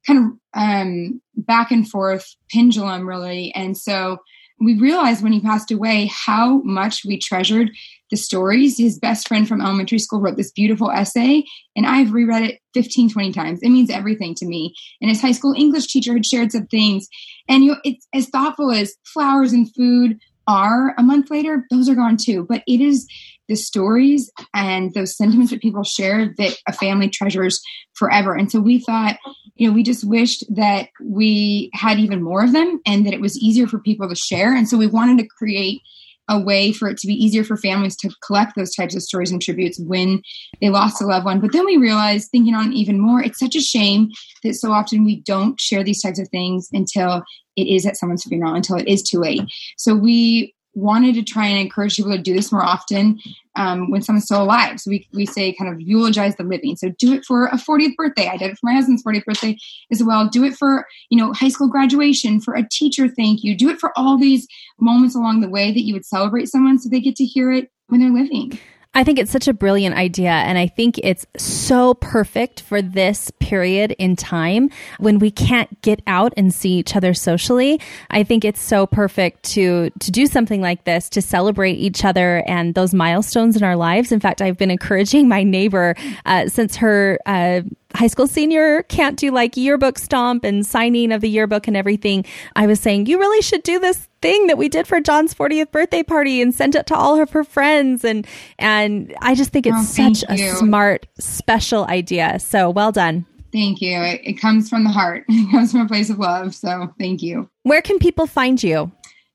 kind 0.06 0.18
of 0.18 0.38
um, 0.54 1.20
back 1.36 1.70
and 1.70 1.88
forth 1.88 2.34
pendulum, 2.50 3.08
really. 3.08 3.52
And 3.54 3.76
so 3.76 4.18
we 4.64 4.78
realized 4.78 5.22
when 5.22 5.32
he 5.32 5.40
passed 5.40 5.70
away 5.70 6.10
how 6.12 6.62
much 6.62 7.04
we 7.04 7.18
treasured 7.18 7.70
the 8.10 8.16
stories. 8.16 8.78
His 8.78 8.98
best 8.98 9.26
friend 9.26 9.48
from 9.48 9.60
elementary 9.60 9.98
school 9.98 10.20
wrote 10.20 10.36
this 10.36 10.52
beautiful 10.52 10.90
essay, 10.90 11.44
and 11.74 11.86
I've 11.86 12.12
reread 12.12 12.42
it 12.42 12.60
15, 12.74 13.10
20 13.10 13.32
times. 13.32 13.60
It 13.62 13.70
means 13.70 13.90
everything 13.90 14.34
to 14.36 14.46
me. 14.46 14.74
And 15.00 15.10
his 15.10 15.20
high 15.20 15.32
school 15.32 15.54
English 15.56 15.86
teacher 15.86 16.12
had 16.12 16.26
shared 16.26 16.52
some 16.52 16.66
things. 16.66 17.08
And 17.48 17.64
you 17.64 17.72
know, 17.72 17.78
it's 17.84 18.06
as 18.14 18.28
thoughtful 18.28 18.70
as 18.70 18.94
flowers 19.04 19.52
and 19.52 19.72
food 19.74 20.18
are 20.46 20.94
a 20.98 21.02
month 21.02 21.30
later, 21.30 21.64
those 21.70 21.88
are 21.88 21.94
gone 21.94 22.16
too. 22.16 22.46
But 22.48 22.62
it 22.66 22.80
is 22.80 23.06
the 23.48 23.56
stories 23.56 24.30
and 24.54 24.94
those 24.94 25.16
sentiments 25.16 25.50
that 25.50 25.62
people 25.62 25.84
share 25.84 26.32
that 26.38 26.56
a 26.66 26.72
family 26.72 27.08
treasures 27.08 27.60
forever. 27.94 28.34
And 28.34 28.50
so 28.50 28.60
we 28.60 28.78
thought, 28.78 29.18
you 29.54 29.68
know, 29.68 29.74
we 29.74 29.82
just 29.82 30.04
wished 30.04 30.44
that 30.54 30.88
we 31.02 31.70
had 31.74 31.98
even 31.98 32.22
more 32.22 32.42
of 32.42 32.52
them 32.52 32.80
and 32.86 33.06
that 33.06 33.14
it 33.14 33.20
was 33.20 33.38
easier 33.38 33.66
for 33.66 33.78
people 33.78 34.08
to 34.08 34.14
share. 34.14 34.54
And 34.54 34.68
so 34.68 34.76
we 34.76 34.86
wanted 34.86 35.18
to 35.18 35.28
create 35.38 35.82
a 36.28 36.38
way 36.38 36.72
for 36.72 36.88
it 36.88 36.96
to 36.98 37.06
be 37.06 37.14
easier 37.14 37.44
for 37.44 37.56
families 37.56 37.96
to 37.96 38.10
collect 38.24 38.54
those 38.56 38.74
types 38.74 38.94
of 38.94 39.02
stories 39.02 39.30
and 39.30 39.42
tributes 39.42 39.78
when 39.80 40.22
they 40.60 40.70
lost 40.70 41.02
a 41.02 41.06
loved 41.06 41.24
one. 41.24 41.40
But 41.40 41.52
then 41.52 41.66
we 41.66 41.76
realized, 41.76 42.30
thinking 42.30 42.54
on 42.54 42.72
even 42.72 43.00
more, 43.00 43.20
it's 43.20 43.40
such 43.40 43.56
a 43.56 43.60
shame 43.60 44.08
that 44.44 44.54
so 44.54 44.72
often 44.72 45.04
we 45.04 45.20
don't 45.22 45.60
share 45.60 45.82
these 45.82 46.00
types 46.00 46.20
of 46.20 46.28
things 46.28 46.68
until 46.72 47.22
it 47.56 47.66
is 47.66 47.84
at 47.84 47.96
someone's 47.96 48.24
funeral, 48.24 48.54
until 48.54 48.76
it 48.76 48.88
is 48.88 49.02
too 49.02 49.18
late. 49.18 49.42
So 49.76 49.94
we 49.94 50.54
wanted 50.74 51.14
to 51.14 51.22
try 51.22 51.46
and 51.46 51.58
encourage 51.58 51.96
people 51.96 52.12
to 52.12 52.18
do 52.18 52.34
this 52.34 52.50
more 52.50 52.62
often 52.62 53.18
um, 53.56 53.90
when 53.90 54.02
someone's 54.02 54.24
still 54.24 54.42
alive. 54.42 54.80
So 54.80 54.90
we, 54.90 55.06
we 55.12 55.26
say 55.26 55.52
kind 55.52 55.72
of 55.72 55.80
eulogize 55.80 56.36
the 56.36 56.44
living. 56.44 56.76
So 56.76 56.90
do 56.98 57.12
it 57.12 57.24
for 57.24 57.46
a 57.46 57.56
40th 57.56 57.94
birthday. 57.96 58.28
I 58.28 58.36
did 58.36 58.52
it 58.52 58.58
for 58.58 58.66
my 58.66 58.74
husband's 58.74 59.02
40th 59.02 59.24
birthday 59.24 59.58
as 59.90 60.02
well. 60.02 60.28
Do 60.28 60.44
it 60.44 60.54
for, 60.54 60.86
you 61.10 61.18
know, 61.18 61.32
high 61.32 61.48
school 61.48 61.68
graduation, 61.68 62.40
for 62.40 62.54
a 62.54 62.66
teacher 62.66 63.08
thank 63.08 63.44
you. 63.44 63.56
Do 63.56 63.68
it 63.68 63.78
for 63.78 63.92
all 63.96 64.16
these 64.16 64.46
moments 64.80 65.14
along 65.14 65.40
the 65.40 65.48
way 65.48 65.72
that 65.72 65.82
you 65.82 65.94
would 65.94 66.06
celebrate 66.06 66.48
someone 66.48 66.78
so 66.78 66.88
they 66.88 67.00
get 67.00 67.16
to 67.16 67.24
hear 67.24 67.52
it 67.52 67.70
when 67.88 68.00
they're 68.00 68.10
living. 68.10 68.58
I 68.94 69.04
think 69.04 69.18
it's 69.18 69.30
such 69.30 69.48
a 69.48 69.54
brilliant 69.54 69.96
idea. 69.96 70.30
And 70.30 70.58
I 70.58 70.66
think 70.66 70.98
it's 70.98 71.26
so 71.38 71.94
perfect 71.94 72.60
for 72.60 72.82
this 72.82 73.30
period 73.40 73.92
in 73.92 74.16
time 74.16 74.68
when 74.98 75.18
we 75.18 75.30
can't 75.30 75.80
get 75.80 76.02
out 76.06 76.34
and 76.36 76.52
see 76.52 76.72
each 76.72 76.94
other 76.94 77.14
socially. 77.14 77.80
I 78.10 78.22
think 78.22 78.44
it's 78.44 78.60
so 78.60 78.86
perfect 78.86 79.44
to, 79.54 79.90
to 79.98 80.10
do 80.10 80.26
something 80.26 80.60
like 80.60 80.84
this, 80.84 81.08
to 81.10 81.22
celebrate 81.22 81.78
each 81.78 82.04
other 82.04 82.44
and 82.46 82.74
those 82.74 82.92
milestones 82.92 83.56
in 83.56 83.62
our 83.62 83.76
lives. 83.76 84.12
In 84.12 84.20
fact, 84.20 84.42
I've 84.42 84.58
been 84.58 84.70
encouraging 84.70 85.26
my 85.26 85.42
neighbor 85.42 85.94
uh, 86.26 86.48
since 86.48 86.76
her, 86.76 87.18
uh, 87.24 87.62
high 87.94 88.06
school 88.06 88.26
senior 88.26 88.82
can't 88.84 89.18
do 89.18 89.30
like 89.30 89.56
yearbook 89.56 89.98
stomp 89.98 90.44
and 90.44 90.66
signing 90.66 91.12
of 91.12 91.20
the 91.20 91.28
yearbook 91.28 91.68
and 91.68 91.76
everything. 91.76 92.24
I 92.56 92.66
was 92.66 92.80
saying, 92.80 93.06
you 93.06 93.18
really 93.18 93.42
should 93.42 93.62
do 93.62 93.78
this 93.78 94.08
thing 94.20 94.46
that 94.46 94.58
we 94.58 94.68
did 94.68 94.86
for 94.86 95.00
John's 95.00 95.34
40th 95.34 95.70
birthday 95.70 96.02
party 96.02 96.40
and 96.40 96.54
send 96.54 96.74
it 96.74 96.86
to 96.86 96.94
all 96.94 97.20
of 97.20 97.30
her 97.30 97.44
friends. 97.44 98.04
And, 98.04 98.26
and 98.58 99.14
I 99.20 99.34
just 99.34 99.50
think 99.50 99.66
it's 99.66 99.76
oh, 99.78 99.82
such 99.82 100.38
you. 100.38 100.52
a 100.52 100.56
smart, 100.56 101.06
special 101.18 101.84
idea. 101.86 102.38
So 102.38 102.70
well 102.70 102.92
done. 102.92 103.26
Thank 103.52 103.82
you. 103.82 104.00
It, 104.00 104.20
it 104.24 104.32
comes 104.34 104.68
from 104.68 104.84
the 104.84 104.90
heart. 104.90 105.24
It 105.28 105.50
comes 105.50 105.72
from 105.72 105.82
a 105.82 105.88
place 105.88 106.08
of 106.08 106.18
love. 106.18 106.54
So 106.54 106.94
thank 106.98 107.22
you. 107.22 107.50
Where 107.64 107.82
can 107.82 107.98
people 107.98 108.26
find 108.26 108.62
you? 108.62 108.90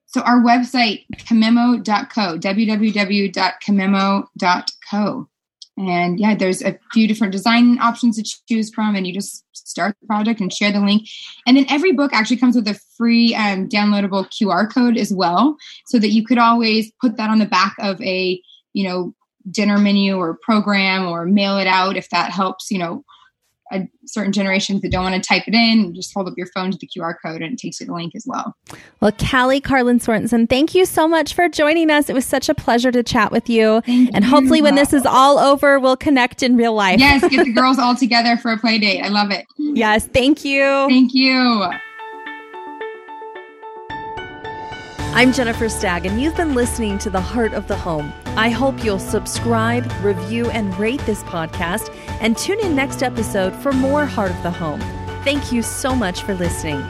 So 0.08 0.22
our 0.22 0.42
website, 0.42 1.06
kamemo.co, 1.14 2.40
www.kamemo.co. 2.40 5.30
And 5.78 6.20
yeah, 6.20 6.36
there's 6.36 6.64
a 6.64 6.78
few 6.92 7.08
different 7.08 7.32
design 7.32 7.78
options 7.80 8.18
to 8.18 8.38
choose 8.50 8.74
from, 8.74 8.96
and 8.96 9.06
you 9.06 9.14
just 9.14 9.46
start 9.54 9.96
the 10.02 10.08
project 10.08 10.40
and 10.40 10.52
share 10.52 10.72
the 10.72 10.80
link. 10.80 11.08
And 11.46 11.56
then 11.56 11.68
every 11.70 11.92
book 11.92 12.14
actually 12.14 12.38
comes 12.38 12.56
with 12.56 12.68
a 12.68 12.80
free 12.98 13.36
um, 13.36 13.70
downloadable 13.70 14.28
QR 14.28 14.72
code 14.74 14.98
as 14.98 15.14
well, 15.14 15.56
so 15.86 16.00
that 16.00 16.10
you 16.10 16.26
could 16.26 16.40
always 16.40 16.92
put 17.00 17.18
that 17.18 17.30
on 17.30 17.40
the 17.40 17.46
back 17.46 17.76
of 17.80 18.02
a 18.02 18.42
you 18.74 18.88
know 18.88 19.14
dinner 19.50 19.78
menu 19.78 20.18
or 20.18 20.38
program 20.42 21.08
or 21.08 21.26
mail 21.26 21.58
it 21.58 21.68
out 21.68 21.96
if 21.96 22.10
that 22.10 22.32
helps 22.32 22.70
you 22.70 22.78
know 22.78 23.04
a 23.72 23.88
certain 24.06 24.32
generations 24.32 24.82
that 24.82 24.92
don't 24.92 25.04
want 25.04 25.22
to 25.22 25.28
type 25.28 25.44
it 25.48 25.54
in, 25.54 25.94
just 25.94 26.14
hold 26.14 26.28
up 26.28 26.34
your 26.38 26.48
phone 26.48 26.72
to 26.72 26.78
the 26.78 26.88
QR 26.88 27.16
code 27.24 27.42
and 27.42 27.54
it 27.54 27.60
takes 27.60 27.80
you 27.80 27.86
to 27.86 27.92
the 27.92 27.96
link 27.96 28.16
as 28.16 28.26
well. 28.26 28.56
Well, 29.02 29.12
Callie 29.12 29.62
Carlin 29.62 30.00
Sorensen, 30.00 30.50
thank 30.50 30.74
you 30.74 30.86
so 30.86 31.08
much 31.08 31.34
for 31.34 31.50
joining 31.50 31.90
us. 31.90 32.10
It 32.10 32.14
was 32.14 32.26
such 32.26 32.50
a 32.50 32.56
pleasure 32.56 32.92
to 32.92 33.04
chat 33.04 33.32
with 33.32 33.50
you. 33.50 33.82
Thank 33.82 34.12
and 34.14 34.24
you. 34.24 34.30
hopefully, 34.30 34.62
when 34.62 34.76
this 34.76 34.94
is 34.94 35.06
all 35.06 35.38
over, 35.38 35.80
we'll 35.80 35.98
connect 35.98 36.44
in 36.44 36.56
real 36.56 36.74
life. 36.74 37.00
Yes, 37.00 37.28
get 37.28 37.46
the 37.46 37.54
girls 37.54 37.80
all 37.80 37.96
together 37.96 38.38
for 38.38 38.52
a 38.52 38.58
play 38.58 38.78
date. 38.80 39.02
I 39.02 39.10
love 39.10 39.32
it. 39.32 39.46
yes, 39.58 40.08
thank 40.08 40.46
you. 40.46 40.62
Thank 40.88 41.14
you. 41.14 41.70
I'm 45.14 45.34
Jennifer 45.34 45.68
Stagg, 45.68 46.06
and 46.06 46.22
you've 46.22 46.36
been 46.36 46.54
listening 46.54 47.00
to 47.00 47.10
The 47.10 47.22
Heart 47.22 47.54
of 47.54 47.68
the 47.68 47.76
Home. 47.76 48.14
I 48.38 48.50
hope 48.50 48.84
you'll 48.84 49.00
subscribe, 49.00 49.92
review, 50.04 50.48
and 50.52 50.78
rate 50.78 51.02
this 51.08 51.24
podcast, 51.24 51.92
and 52.22 52.38
tune 52.38 52.60
in 52.60 52.76
next 52.76 53.02
episode 53.02 53.56
for 53.56 53.72
more 53.72 54.06
Heart 54.06 54.30
of 54.30 54.44
the 54.44 54.52
Home. 54.52 54.80
Thank 55.24 55.52
you 55.52 55.64
so 55.64 55.96
much 55.96 56.22
for 56.22 56.36
listening. 56.36 56.86